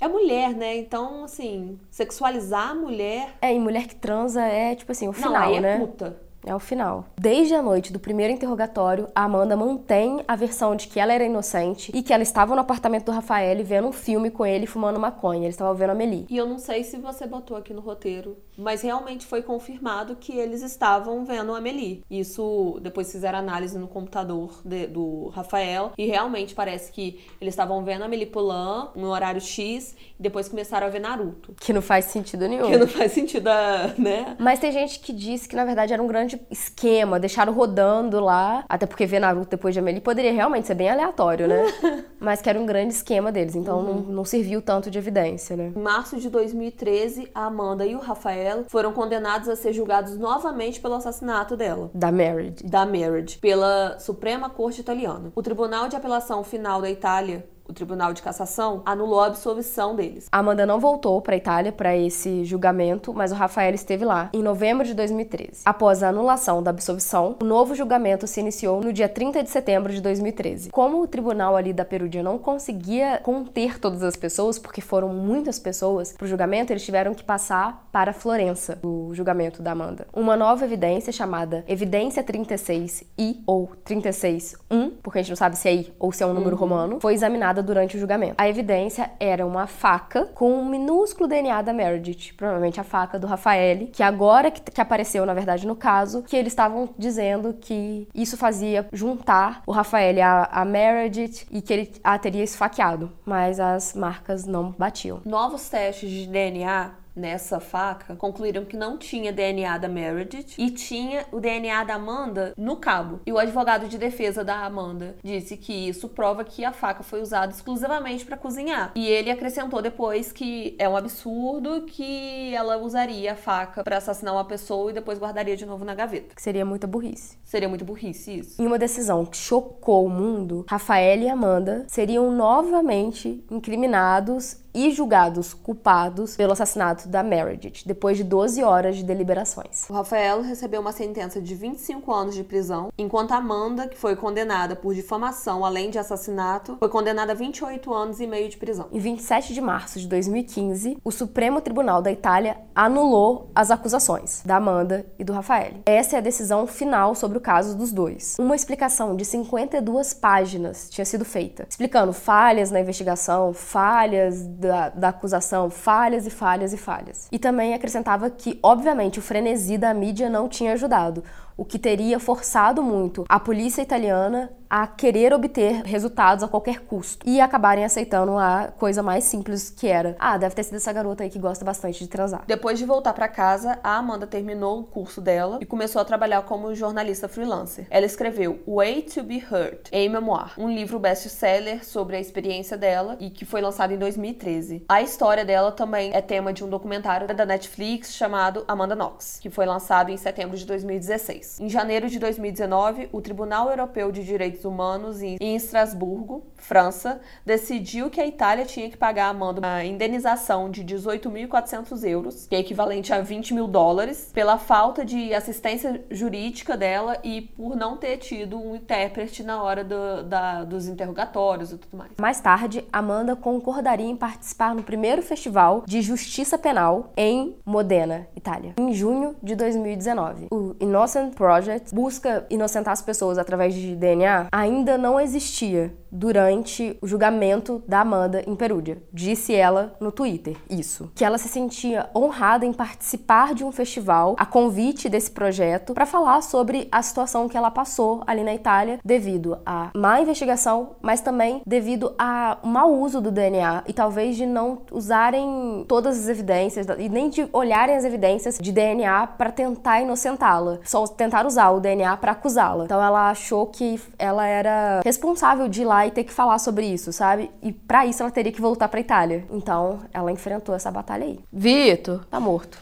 É 0.00 0.06
mulher, 0.06 0.54
né? 0.54 0.76
Então, 0.76 1.24
assim, 1.24 1.78
sexualizar 1.90 2.70
a 2.70 2.74
mulher. 2.74 3.34
É, 3.42 3.52
e 3.52 3.58
mulher 3.58 3.88
que 3.88 3.96
transa 3.96 4.42
é 4.42 4.74
tipo 4.74 4.92
assim, 4.92 5.08
o 5.08 5.12
final, 5.12 5.32
Não, 5.32 5.40
aí 5.40 5.56
é 5.56 5.60
né? 5.60 5.78
Puta. 5.78 6.27
É 6.46 6.54
o 6.54 6.58
final. 6.58 7.06
Desde 7.16 7.54
a 7.54 7.62
noite 7.62 7.92
do 7.92 7.98
primeiro 7.98 8.32
interrogatório, 8.32 9.08
a 9.14 9.24
Amanda 9.24 9.56
mantém 9.56 10.22
a 10.26 10.36
versão 10.36 10.76
de 10.76 10.88
que 10.88 11.00
ela 11.00 11.12
era 11.12 11.24
inocente 11.24 11.90
e 11.94 12.02
que 12.02 12.12
ela 12.12 12.22
estava 12.22 12.54
no 12.54 12.60
apartamento 12.60 13.06
do 13.06 13.12
Rafael 13.12 13.48
vendo 13.64 13.88
um 13.88 13.92
filme 13.92 14.30
com 14.30 14.44
ele 14.46 14.66
fumando 14.66 15.00
maconha. 15.00 15.44
Eles 15.44 15.54
estavam 15.54 15.74
vendo 15.74 15.90
a 15.90 15.94
Meli. 15.94 16.26
E 16.28 16.36
eu 16.36 16.46
não 16.46 16.58
sei 16.58 16.84
se 16.84 16.96
você 16.96 17.26
botou 17.26 17.56
aqui 17.56 17.72
no 17.72 17.80
roteiro, 17.80 18.36
mas 18.56 18.82
realmente 18.82 19.26
foi 19.26 19.42
confirmado 19.42 20.16
que 20.16 20.32
eles 20.36 20.62
estavam 20.62 21.24
vendo 21.24 21.54
a 21.54 21.60
Meli. 21.60 22.04
Isso 22.10 22.78
depois 22.82 23.10
fizeram 23.10 23.38
análise 23.38 23.78
no 23.78 23.88
computador 23.88 24.60
de, 24.64 24.86
do 24.86 25.28
Rafael 25.28 25.92
e 25.96 26.06
realmente 26.06 26.54
parece 26.54 26.92
que 26.92 27.20
eles 27.40 27.52
estavam 27.52 27.82
vendo 27.84 28.04
a 28.04 28.08
Meli 28.08 28.26
Polan 28.26 28.90
no 28.94 29.08
horário 29.08 29.40
X 29.40 29.94
e 30.18 30.22
depois 30.22 30.48
começaram 30.48 30.86
a 30.86 30.90
ver 30.90 31.00
Naruto. 31.00 31.54
Que 31.60 31.72
não 31.72 31.82
faz 31.82 32.06
sentido 32.06 32.46
nenhum. 32.48 32.70
Que 32.70 32.76
não 32.76 32.88
faz 32.88 33.12
sentido, 33.12 33.50
né? 33.96 34.36
Mas 34.38 34.58
tem 34.58 34.72
gente 34.72 35.00
que 35.00 35.12
diz 35.12 35.46
que 35.46 35.56
na 35.56 35.64
verdade 35.64 35.92
era 35.92 36.02
um 36.02 36.06
grande 36.06 36.27
grande 36.28 36.40
esquema, 36.50 37.18
deixaram 37.18 37.52
rodando 37.52 38.20
lá, 38.20 38.64
até 38.68 38.84
porque 38.86 39.06
ver 39.06 39.18
Naruto 39.18 39.50
depois 39.50 39.74
de 39.74 39.80
Amelie 39.80 40.00
poderia 40.00 40.32
realmente 40.32 40.66
ser 40.66 40.74
bem 40.74 40.90
aleatório, 40.90 41.48
né? 41.48 41.64
Mas 42.20 42.42
que 42.42 42.50
era 42.50 42.60
um 42.60 42.66
grande 42.66 42.92
esquema 42.92 43.32
deles, 43.32 43.54
então 43.54 43.78
uhum. 43.78 43.94
não, 43.94 44.02
não 44.02 44.24
serviu 44.24 44.60
tanto 44.60 44.90
de 44.90 44.98
evidência, 44.98 45.56
né? 45.56 45.72
Em 45.74 45.80
março 45.80 46.18
de 46.18 46.28
2013, 46.28 47.30
a 47.34 47.46
Amanda 47.46 47.86
e 47.86 47.94
o 47.96 48.00
Rafael 48.00 48.64
foram 48.68 48.92
condenados 48.92 49.48
a 49.48 49.56
ser 49.56 49.72
julgados 49.72 50.18
novamente 50.18 50.80
pelo 50.80 50.94
assassinato 50.94 51.56
dela. 51.56 51.90
Da 51.94 52.12
Marriage. 52.12 52.64
Da 52.64 52.84
Marriage, 52.84 53.38
pela 53.38 53.98
Suprema 53.98 54.50
Corte 54.50 54.80
Italiana. 54.80 55.32
O 55.34 55.42
Tribunal 55.42 55.88
de 55.88 55.96
Apelação 55.96 56.44
Final 56.44 56.82
da 56.82 56.90
Itália 56.90 57.46
o 57.68 57.72
Tribunal 57.72 58.14
de 58.14 58.22
Cassação 58.22 58.82
anulou 58.84 59.20
a 59.20 59.26
absolvição 59.26 59.94
deles. 59.94 60.26
A 60.32 60.38
Amanda 60.38 60.64
não 60.64 60.80
voltou 60.80 61.20
para 61.20 61.34
a 61.34 61.36
Itália 61.36 61.70
para 61.70 61.94
esse 61.94 62.44
julgamento, 62.44 63.12
mas 63.12 63.30
o 63.30 63.34
Rafael 63.34 63.74
esteve 63.74 64.04
lá 64.04 64.30
em 64.32 64.42
novembro 64.42 64.86
de 64.86 64.94
2013. 64.94 65.62
Após 65.64 66.02
a 66.02 66.08
anulação 66.08 66.62
da 66.62 66.70
absolvição, 66.70 67.36
o 67.40 67.44
novo 67.44 67.74
julgamento 67.74 68.26
se 68.26 68.40
iniciou 68.40 68.80
no 68.80 68.92
dia 68.92 69.08
30 69.08 69.42
de 69.42 69.50
setembro 69.50 69.92
de 69.92 70.00
2013. 70.00 70.70
Como 70.70 71.02
o 71.02 71.06
tribunal 71.06 71.56
ali 71.56 71.72
da 71.72 71.84
Perugia 71.84 72.22
não 72.22 72.38
conseguia 72.38 73.20
conter 73.22 73.78
todas 73.78 74.02
as 74.02 74.16
pessoas, 74.16 74.58
porque 74.58 74.80
foram 74.80 75.08
muitas 75.10 75.58
pessoas 75.58 76.12
para 76.12 76.24
o 76.24 76.28
julgamento, 76.28 76.72
eles 76.72 76.84
tiveram 76.84 77.14
que 77.14 77.22
passar 77.22 77.86
para 77.92 78.12
Florença, 78.12 78.78
o 78.82 79.10
julgamento 79.12 79.62
da 79.62 79.72
Amanda. 79.72 80.06
Uma 80.14 80.36
nova 80.36 80.64
evidência 80.64 81.12
chamada 81.12 81.64
Evidência 81.68 82.22
36I 82.24 83.42
ou 83.46 83.70
36-1, 83.84 84.92
porque 85.02 85.18
a 85.18 85.22
gente 85.22 85.30
não 85.30 85.36
sabe 85.36 85.56
se 85.56 85.68
é 85.68 85.74
I 85.74 85.92
ou 85.98 86.12
se 86.12 86.22
é 86.22 86.26
um 86.26 86.32
número 86.32 86.56
uhum. 86.56 86.60
romano, 86.60 86.98
foi 87.00 87.14
examinada 87.14 87.57
durante 87.62 87.96
o 87.96 88.00
julgamento. 88.00 88.34
A 88.38 88.48
evidência 88.48 89.10
era 89.18 89.46
uma 89.46 89.66
faca 89.66 90.26
com 90.26 90.52
um 90.52 90.64
minúsculo 90.64 91.28
DNA 91.28 91.62
da 91.62 91.72
Meredith, 91.72 92.34
provavelmente 92.36 92.80
a 92.80 92.84
faca 92.84 93.18
do 93.18 93.26
Rafael, 93.26 93.88
que 93.92 94.02
agora 94.02 94.50
que, 94.50 94.60
que 94.60 94.80
apareceu, 94.80 95.24
na 95.26 95.34
verdade, 95.34 95.66
no 95.66 95.76
caso, 95.76 96.22
que 96.22 96.36
eles 96.36 96.52
estavam 96.52 96.88
dizendo 96.98 97.54
que 97.60 98.08
isso 98.14 98.36
fazia 98.36 98.88
juntar 98.92 99.62
o 99.66 99.72
Rafael 99.72 100.22
a, 100.22 100.44
a 100.60 100.64
Meredith 100.64 101.46
e 101.50 101.60
que 101.60 101.72
ele 101.72 101.92
a 102.02 102.18
teria 102.18 102.44
esfaqueado, 102.44 103.12
mas 103.24 103.60
as 103.60 103.94
marcas 103.94 104.46
não 104.46 104.74
batiam. 104.78 105.20
Novos 105.24 105.68
testes 105.68 106.10
de 106.10 106.26
DNA 106.26 106.90
nessa 107.18 107.60
faca 107.60 108.16
concluíram 108.16 108.64
que 108.64 108.76
não 108.76 108.96
tinha 108.96 109.32
DNA 109.32 109.78
da 109.78 109.88
Meredith 109.88 110.54
e 110.56 110.70
tinha 110.70 111.26
o 111.32 111.40
DNA 111.40 111.84
da 111.84 111.94
Amanda 111.94 112.52
no 112.56 112.76
cabo. 112.76 113.20
E 113.26 113.32
o 113.32 113.38
advogado 113.38 113.88
de 113.88 113.98
defesa 113.98 114.44
da 114.44 114.64
Amanda 114.64 115.16
disse 115.22 115.56
que 115.56 115.72
isso 115.88 116.08
prova 116.08 116.44
que 116.44 116.64
a 116.64 116.72
faca 116.72 117.02
foi 117.02 117.20
usada 117.20 117.52
exclusivamente 117.52 118.24
para 118.24 118.36
cozinhar. 118.36 118.92
E 118.94 119.06
ele 119.06 119.30
acrescentou 119.30 119.82
depois 119.82 120.32
que 120.32 120.76
é 120.78 120.88
um 120.88 120.96
absurdo 120.96 121.82
que 121.82 122.54
ela 122.54 122.78
usaria 122.78 123.32
a 123.32 123.36
faca 123.36 123.82
para 123.82 123.98
assassinar 123.98 124.34
uma 124.34 124.44
pessoa 124.44 124.90
e 124.90 124.94
depois 124.94 125.18
guardaria 125.18 125.56
de 125.56 125.66
novo 125.66 125.84
na 125.84 125.94
gaveta. 125.94 126.34
Que 126.34 126.42
seria 126.42 126.64
muita 126.64 126.86
burrice. 126.86 127.36
Seria 127.44 127.68
muito 127.68 127.84
burrice 127.84 128.38
isso. 128.38 128.62
Em 128.62 128.66
uma 128.66 128.78
decisão 128.78 129.24
que 129.24 129.36
chocou 129.36 130.06
o 130.06 130.10
mundo, 130.10 130.64
Rafael 130.68 131.18
e 131.20 131.28
Amanda 131.28 131.84
seriam 131.88 132.30
novamente 132.30 133.44
incriminados 133.50 134.58
e 134.78 134.92
julgados 134.92 135.52
culpados 135.54 136.36
pelo 136.36 136.52
assassinato 136.52 137.08
da 137.08 137.20
Meredith, 137.20 137.82
depois 137.84 138.16
de 138.16 138.22
12 138.22 138.62
horas 138.62 138.96
de 138.96 139.02
deliberações. 139.02 139.90
O 139.90 139.92
Rafael 139.92 140.40
recebeu 140.40 140.80
uma 140.80 140.92
sentença 140.92 141.40
de 141.40 141.52
25 141.52 142.12
anos 142.12 142.36
de 142.36 142.44
prisão, 142.44 142.92
enquanto 142.96 143.32
Amanda, 143.32 143.88
que 143.88 143.98
foi 143.98 144.14
condenada 144.14 144.76
por 144.76 144.94
difamação 144.94 145.64
além 145.64 145.90
de 145.90 145.98
assassinato, 145.98 146.76
foi 146.78 146.88
condenada 146.88 147.32
a 147.32 147.34
28 147.34 147.92
anos 147.92 148.20
e 148.20 148.26
meio 148.28 148.48
de 148.48 148.56
prisão. 148.56 148.86
Em 148.92 149.00
27 149.00 149.52
de 149.52 149.60
março 149.60 149.98
de 149.98 150.06
2015, 150.06 150.98
o 151.02 151.10
Supremo 151.10 151.60
Tribunal 151.60 152.00
da 152.00 152.12
Itália 152.12 152.58
anulou 152.72 153.50
as 153.56 153.72
acusações 153.72 154.42
da 154.46 154.58
Amanda 154.58 155.04
e 155.18 155.24
do 155.24 155.32
Rafael. 155.32 155.72
Essa 155.86 156.14
é 156.14 156.18
a 156.18 156.22
decisão 156.22 156.68
final 156.68 157.16
sobre 157.16 157.36
o 157.36 157.40
caso 157.40 157.76
dos 157.76 157.90
dois. 157.90 158.36
Uma 158.38 158.54
explicação 158.54 159.16
de 159.16 159.24
52 159.24 160.14
páginas 160.14 160.88
tinha 160.88 161.04
sido 161.04 161.24
feita, 161.24 161.66
explicando 161.68 162.12
falhas 162.12 162.70
na 162.70 162.78
investigação, 162.78 163.52
falhas 163.52 164.46
da, 164.46 164.67
da 164.94 165.08
acusação, 165.08 165.70
falhas 165.70 166.26
e 166.26 166.30
falhas 166.30 166.72
e 166.72 166.76
falhas. 166.76 167.28
E 167.32 167.38
também 167.38 167.74
acrescentava 167.74 168.30
que, 168.30 168.58
obviamente, 168.62 169.18
o 169.18 169.22
frenesi 169.22 169.76
da 169.76 169.92
mídia 169.92 170.28
não 170.30 170.48
tinha 170.48 170.72
ajudado. 170.74 171.24
O 171.58 171.64
que 171.64 171.78
teria 171.78 172.20
forçado 172.20 172.82
muito 172.82 173.24
a 173.28 173.40
polícia 173.40 173.82
italiana 173.82 174.50
a 174.70 174.86
querer 174.86 175.32
obter 175.32 175.82
resultados 175.82 176.44
a 176.44 176.48
qualquer 176.48 176.80
custo 176.80 177.26
e 177.26 177.40
acabarem 177.40 177.84
aceitando 177.84 178.36
a 178.36 178.70
coisa 178.78 179.02
mais 179.02 179.24
simples 179.24 179.70
que 179.70 179.86
era, 179.86 180.14
ah, 180.18 180.36
deve 180.36 180.54
ter 180.54 180.62
sido 180.62 180.76
essa 180.76 180.92
garota 180.92 181.24
aí 181.24 181.30
que 181.30 181.38
gosta 181.38 181.64
bastante 181.64 182.00
de 182.00 182.08
transar. 182.08 182.44
Depois 182.46 182.78
de 182.78 182.84
voltar 182.84 183.14
para 183.14 183.28
casa, 183.28 183.78
a 183.82 183.96
Amanda 183.96 184.26
terminou 184.26 184.80
o 184.80 184.84
curso 184.84 185.20
dela 185.20 185.58
e 185.60 185.66
começou 185.66 186.02
a 186.02 186.04
trabalhar 186.04 186.42
como 186.42 186.74
jornalista 186.74 187.28
freelancer. 187.28 187.86
Ela 187.90 188.06
escreveu 188.06 188.60
Way 188.66 189.02
to 189.02 189.22
Be 189.22 189.38
Hurt, 189.38 189.88
em 189.90 190.08
Memoir, 190.08 190.52
um 190.58 190.68
livro 190.68 190.98
best-seller 190.98 191.84
sobre 191.84 192.16
a 192.16 192.20
experiência 192.20 192.76
dela 192.76 193.16
e 193.18 193.30
que 193.30 193.46
foi 193.46 193.60
lançado 193.60 193.92
em 193.92 193.98
2013. 193.98 194.84
A 194.88 195.00
história 195.00 195.44
dela 195.44 195.72
também 195.72 196.10
é 196.12 196.20
tema 196.20 196.52
de 196.52 196.62
um 196.62 196.68
documentário 196.68 197.26
da 197.26 197.46
Netflix 197.46 198.12
chamado 198.12 198.64
Amanda 198.68 198.94
Knox, 198.94 199.38
que 199.40 199.48
foi 199.48 199.64
lançado 199.64 200.10
em 200.10 200.16
setembro 200.18 200.56
de 200.56 200.66
2016. 200.66 201.47
Em 201.60 201.68
janeiro 201.68 202.08
de 202.08 202.18
2019, 202.18 203.08
o 203.12 203.20
Tribunal 203.20 203.70
Europeu 203.70 204.10
de 204.10 204.24
Direitos 204.24 204.48
Direitos 204.58 204.64
Humanos 204.64 205.22
em 205.22 205.56
Estrasburgo, 205.56 206.44
França, 206.56 207.20
decidiu 207.44 208.10
que 208.10 208.20
a 208.20 208.26
Itália 208.26 208.64
tinha 208.64 208.88
que 208.90 208.96
pagar 208.96 209.26
a 209.26 209.30
Amanda 209.30 209.60
uma 209.60 209.84
indenização 209.84 210.70
de 210.70 210.84
18.400 210.84 212.04
euros, 212.04 212.46
que 212.46 212.56
é 212.56 212.58
equivalente 212.58 213.12
a 213.12 213.20
20 213.20 213.54
mil 213.54 213.66
dólares, 213.66 214.30
pela 214.32 214.58
falta 214.58 215.04
de 215.04 215.34
assistência 215.34 216.04
jurídica 216.10 216.76
dela 216.76 217.18
e 217.22 217.42
por 217.42 217.76
não 217.76 217.96
ter 217.96 218.18
tido 218.18 218.58
um 218.58 218.76
intérprete 218.76 219.42
na 219.42 219.62
hora 219.62 219.84
do, 219.84 220.22
da, 220.24 220.64
dos 220.64 220.88
interrogatórios 220.88 221.72
e 221.72 221.78
tudo 221.78 221.96
mais. 221.96 222.12
Mais 222.18 222.40
tarde, 222.40 222.84
Amanda 222.92 223.36
concordaria 223.36 224.06
em 224.06 224.16
participar 224.16 224.74
no 224.74 224.82
primeiro 224.82 225.22
festival 225.22 225.84
de 225.86 226.00
justiça 226.02 226.58
penal 226.58 227.12
em 227.16 227.56
Modena, 227.64 228.26
Itália, 228.36 228.74
em 228.78 228.92
junho 228.92 229.36
de 229.42 229.54
2019. 229.54 230.48
O 230.50 230.76
Innocent 230.80 231.34
Project 231.38 231.94
busca 231.94 232.44
inocentar 232.50 232.92
as 232.92 233.00
pessoas 233.00 233.38
através 233.38 233.72
de 233.72 233.94
DNA 233.94 234.48
ainda 234.50 234.98
não 234.98 235.20
existia 235.20 235.94
durante 236.10 236.96
o 237.00 237.06
julgamento 237.06 237.82
da 237.86 238.00
Amanda 238.00 238.42
em 238.46 238.54
Perúdia. 238.54 238.98
Disse 239.12 239.54
ela 239.54 239.94
no 240.00 240.10
Twitter 240.12 240.56
isso, 240.68 241.10
que 241.14 241.24
ela 241.24 241.38
se 241.38 241.48
sentia 241.48 242.08
honrada 242.14 242.64
em 242.64 242.72
participar 242.72 243.54
de 243.54 243.64
um 243.64 243.72
festival 243.72 244.34
a 244.38 244.46
convite 244.46 245.08
desse 245.08 245.30
projeto 245.30 245.94
para 245.94 246.06
falar 246.06 246.42
sobre 246.42 246.88
a 246.90 247.02
situação 247.02 247.48
que 247.48 247.56
ela 247.56 247.70
passou 247.70 248.22
ali 248.26 248.42
na 248.42 248.54
Itália 248.54 248.98
devido 249.04 249.58
à 249.64 249.90
má 249.94 250.20
investigação, 250.20 250.96
mas 251.02 251.20
também 251.20 251.62
devido 251.66 252.14
ao 252.18 252.66
mau 252.68 252.94
uso 252.94 253.20
do 253.20 253.30
DNA 253.30 253.84
e 253.86 253.92
talvez 253.92 254.36
de 254.36 254.46
não 254.46 254.82
usarem 254.90 255.84
todas 255.88 256.18
as 256.18 256.28
evidências 256.28 256.86
e 256.98 257.08
nem 257.08 257.28
de 257.28 257.48
olharem 257.52 257.96
as 257.96 258.04
evidências 258.04 258.58
de 258.58 258.72
DNA 258.72 259.26
para 259.26 259.50
tentar 259.50 260.00
inocentá-la, 260.00 260.78
só 260.84 261.06
tentar 261.06 261.46
usar 261.46 261.70
o 261.70 261.80
DNA 261.80 262.16
para 262.16 262.32
acusá-la. 262.32 262.84
Então 262.84 263.02
ela 263.02 263.30
achou 263.30 263.66
que 263.66 264.00
ela 264.18 264.46
era 264.46 265.00
responsável 265.04 265.68
de 265.68 265.82
ir 265.82 265.84
lá 265.84 265.97
e 266.06 266.10
ter 266.10 266.24
que 266.24 266.32
falar 266.32 266.58
sobre 266.58 266.86
isso, 266.86 267.12
sabe? 267.12 267.50
E 267.62 267.72
para 267.72 268.06
isso 268.06 268.22
ela 268.22 268.30
teria 268.30 268.52
que 268.52 268.60
voltar 268.60 268.88
para 268.88 269.00
Itália. 269.00 269.44
Então 269.50 270.00
ela 270.12 270.30
enfrentou 270.32 270.74
essa 270.74 270.90
batalha 270.90 271.24
aí. 271.24 271.40
Vitor 271.52 272.24
tá 272.26 272.38
morto. 272.38 272.78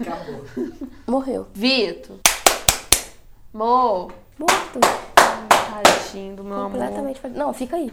Acabou. 0.00 0.44
Morreu. 1.06 1.46
Vitor. 1.52 2.16
Mo. 3.52 4.10
Morto. 4.38 4.80
Tadinho 5.14 6.36
do 6.36 6.44
meu 6.44 6.56
Completamente. 6.64 7.20
amor. 7.24 7.36
Não, 7.36 7.52
fica 7.52 7.76
aí. 7.76 7.92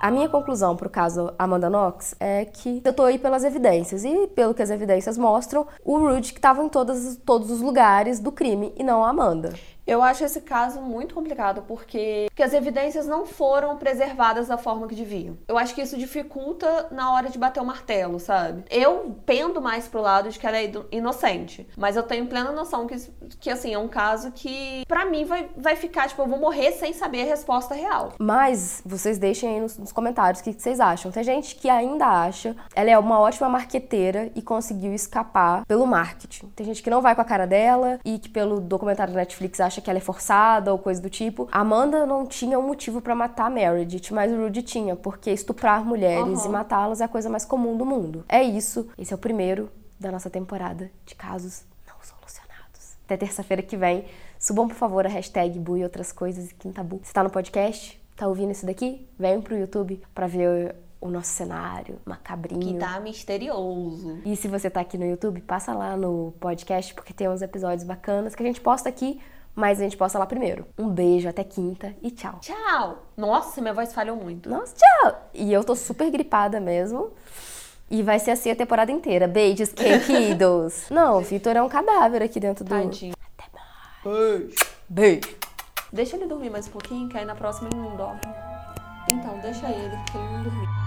A 0.00 0.12
minha 0.12 0.28
conclusão 0.28 0.76
para 0.76 0.86
o 0.86 0.90
caso 0.90 1.34
Amanda 1.36 1.68
Knox 1.68 2.14
é 2.20 2.44
que 2.44 2.80
eu 2.84 2.92
tô 2.92 3.02
aí 3.02 3.18
pelas 3.18 3.42
evidências 3.42 4.04
e 4.04 4.28
pelo 4.28 4.54
que 4.54 4.62
as 4.62 4.70
evidências 4.70 5.18
mostram, 5.18 5.66
o 5.84 5.98
Rudy 5.98 6.32
que 6.32 6.38
estava 6.38 6.62
em 6.62 6.68
todas, 6.68 7.16
todos 7.24 7.50
os 7.50 7.60
lugares 7.60 8.20
do 8.20 8.30
crime 8.30 8.72
e 8.76 8.84
não 8.84 9.04
a 9.04 9.08
Amanda. 9.08 9.52
Eu 9.88 10.02
acho 10.02 10.22
esse 10.22 10.42
caso 10.42 10.82
muito 10.82 11.14
complicado 11.14 11.64
porque, 11.66 12.26
porque 12.28 12.42
as 12.42 12.52
evidências 12.52 13.06
não 13.06 13.24
foram 13.24 13.78
preservadas 13.78 14.48
da 14.48 14.58
forma 14.58 14.86
que 14.86 14.94
deviam. 14.94 15.38
Eu 15.48 15.56
acho 15.56 15.74
que 15.74 15.80
isso 15.80 15.96
dificulta 15.96 16.88
na 16.90 17.14
hora 17.14 17.30
de 17.30 17.38
bater 17.38 17.60
o 17.60 17.64
martelo, 17.64 18.20
sabe? 18.20 18.64
Eu 18.70 19.16
pendo 19.24 19.62
mais 19.62 19.88
pro 19.88 20.02
lado 20.02 20.28
de 20.28 20.38
que 20.38 20.46
ela 20.46 20.58
é 20.58 20.70
inocente, 20.92 21.66
mas 21.74 21.96
eu 21.96 22.02
tenho 22.02 22.26
plena 22.26 22.52
noção 22.52 22.86
que, 22.86 22.96
que 23.40 23.48
assim, 23.48 23.72
é 23.72 23.78
um 23.78 23.88
caso 23.88 24.30
que 24.32 24.84
para 24.86 25.06
mim 25.06 25.24
vai, 25.24 25.48
vai 25.56 25.74
ficar, 25.74 26.06
tipo, 26.06 26.20
eu 26.20 26.26
vou 26.26 26.38
morrer 26.38 26.72
sem 26.72 26.92
saber 26.92 27.22
a 27.22 27.24
resposta 27.24 27.74
real. 27.74 28.12
Mas 28.18 28.82
vocês 28.84 29.16
deixem 29.16 29.54
aí 29.54 29.60
nos, 29.60 29.78
nos 29.78 29.90
comentários 29.90 30.42
o 30.42 30.44
que, 30.44 30.52
que 30.52 30.62
vocês 30.62 30.80
acham. 30.80 31.10
Tem 31.10 31.24
gente 31.24 31.54
que 31.54 31.70
ainda 31.70 32.06
acha 32.06 32.54
ela 32.74 32.90
é 32.90 32.98
uma 32.98 33.18
ótima 33.18 33.48
marqueteira 33.48 34.30
e 34.34 34.42
conseguiu 34.42 34.92
escapar 34.92 35.64
pelo 35.64 35.86
marketing. 35.86 36.48
Tem 36.54 36.66
gente 36.66 36.82
que 36.82 36.90
não 36.90 37.00
vai 37.00 37.14
com 37.14 37.22
a 37.22 37.24
cara 37.24 37.46
dela 37.46 37.98
e 38.04 38.18
que 38.18 38.28
pelo 38.28 38.60
documentário 38.60 39.14
da 39.14 39.20
Netflix 39.20 39.58
acha 39.60 39.77
acha 39.78 39.80
que 39.80 39.88
ela 39.88 39.98
é 39.98 40.02
forçada 40.02 40.72
ou 40.72 40.78
coisa 40.78 41.00
do 41.00 41.08
tipo. 41.08 41.48
Amanda 41.50 42.04
não 42.04 42.26
tinha 42.26 42.58
um 42.58 42.66
motivo 42.66 43.00
para 43.00 43.14
matar 43.14 43.46
a 43.46 43.50
Meredith, 43.50 44.12
mas 44.12 44.32
o 44.32 44.36
Rudy 44.36 44.62
tinha, 44.62 44.96
porque 44.96 45.30
estuprar 45.30 45.84
mulheres 45.84 46.40
uhum. 46.40 46.46
e 46.46 46.48
matá-las 46.48 47.00
é 47.00 47.04
a 47.04 47.08
coisa 47.08 47.30
mais 47.30 47.44
comum 47.44 47.76
do 47.76 47.86
mundo. 47.86 48.24
É 48.28 48.42
isso. 48.42 48.88
Esse 48.98 49.12
é 49.12 49.16
o 49.16 49.18
primeiro 49.18 49.70
da 49.98 50.10
nossa 50.10 50.28
temporada 50.28 50.90
de 51.06 51.14
casos 51.14 51.62
não 51.86 51.96
solucionados. 52.02 52.96
Até 53.04 53.16
terça-feira 53.16 53.62
que 53.62 53.76
vem. 53.76 54.04
Subam, 54.38 54.68
por 54.68 54.76
favor, 54.76 55.06
a 55.06 55.08
hashtag 55.08 55.58
Bu 55.58 55.76
e 55.76 55.82
outras 55.82 56.12
coisas 56.12 56.50
e 56.50 56.54
Quintabu. 56.54 57.00
Você 57.02 57.12
tá 57.12 57.22
no 57.22 57.30
podcast? 57.30 58.00
Tá 58.16 58.26
ouvindo 58.26 58.52
isso 58.52 58.66
daqui? 58.66 59.08
Vem 59.18 59.40
pro 59.40 59.56
YouTube 59.56 60.00
para 60.14 60.26
ver 60.26 60.74
o 61.00 61.08
nosso 61.08 61.30
cenário 61.30 61.98
macabrinho. 62.04 62.60
Que 62.60 62.74
tá 62.74 62.98
misterioso. 63.00 64.20
E 64.24 64.34
se 64.36 64.48
você 64.48 64.68
tá 64.68 64.80
aqui 64.80 64.98
no 64.98 65.06
YouTube, 65.06 65.40
passa 65.40 65.72
lá 65.72 65.96
no 65.96 66.32
podcast, 66.40 66.94
porque 66.94 67.12
tem 67.12 67.28
uns 67.28 67.42
episódios 67.42 67.84
bacanas 67.84 68.34
que 68.34 68.42
a 68.42 68.46
gente 68.46 68.60
posta 68.60 68.88
aqui 68.88 69.20
mas 69.58 69.80
a 69.80 69.82
gente 69.82 69.96
posta 69.96 70.16
lá 70.20 70.24
primeiro. 70.24 70.64
Um 70.78 70.88
beijo, 70.88 71.28
até 71.28 71.42
quinta 71.42 71.92
e 72.00 72.12
tchau. 72.12 72.38
Tchau! 72.40 73.02
Nossa, 73.16 73.60
minha 73.60 73.74
voz 73.74 73.92
falhou 73.92 74.14
muito. 74.16 74.48
Nossa, 74.48 74.72
tchau! 74.76 75.30
E 75.34 75.52
eu 75.52 75.64
tô 75.64 75.74
super 75.74 76.08
gripada 76.12 76.60
mesmo. 76.60 77.10
E 77.90 78.00
vai 78.00 78.20
ser 78.20 78.30
assim 78.30 78.52
a 78.52 78.54
temporada 78.54 78.92
inteira. 78.92 79.26
Beijos, 79.26 79.72
queridos. 79.72 80.86
Não, 80.88 81.18
o 81.18 81.22
Vitor 81.22 81.56
é 81.56 81.62
um 81.62 81.68
cadáver 81.68 82.22
aqui 82.22 82.38
dentro 82.38 82.64
do. 82.64 82.68
Tadinho. 82.68 83.14
Até 83.36 83.50
mais. 83.52 84.04
Beijo. 84.04 84.56
Beijo. 84.88 85.36
Deixa 85.92 86.16
ele 86.16 86.26
dormir 86.26 86.50
mais 86.50 86.68
um 86.68 86.70
pouquinho, 86.70 87.08
que 87.08 87.18
aí 87.18 87.24
na 87.24 87.34
próxima 87.34 87.68
ele 87.72 87.80
não 87.80 87.96
dorme. 87.96 88.20
Então, 89.12 89.40
deixa 89.40 89.68
ele, 89.68 89.96
porque 90.04 90.18
ele 90.18 90.28
não 90.28 90.42
dormir. 90.44 90.77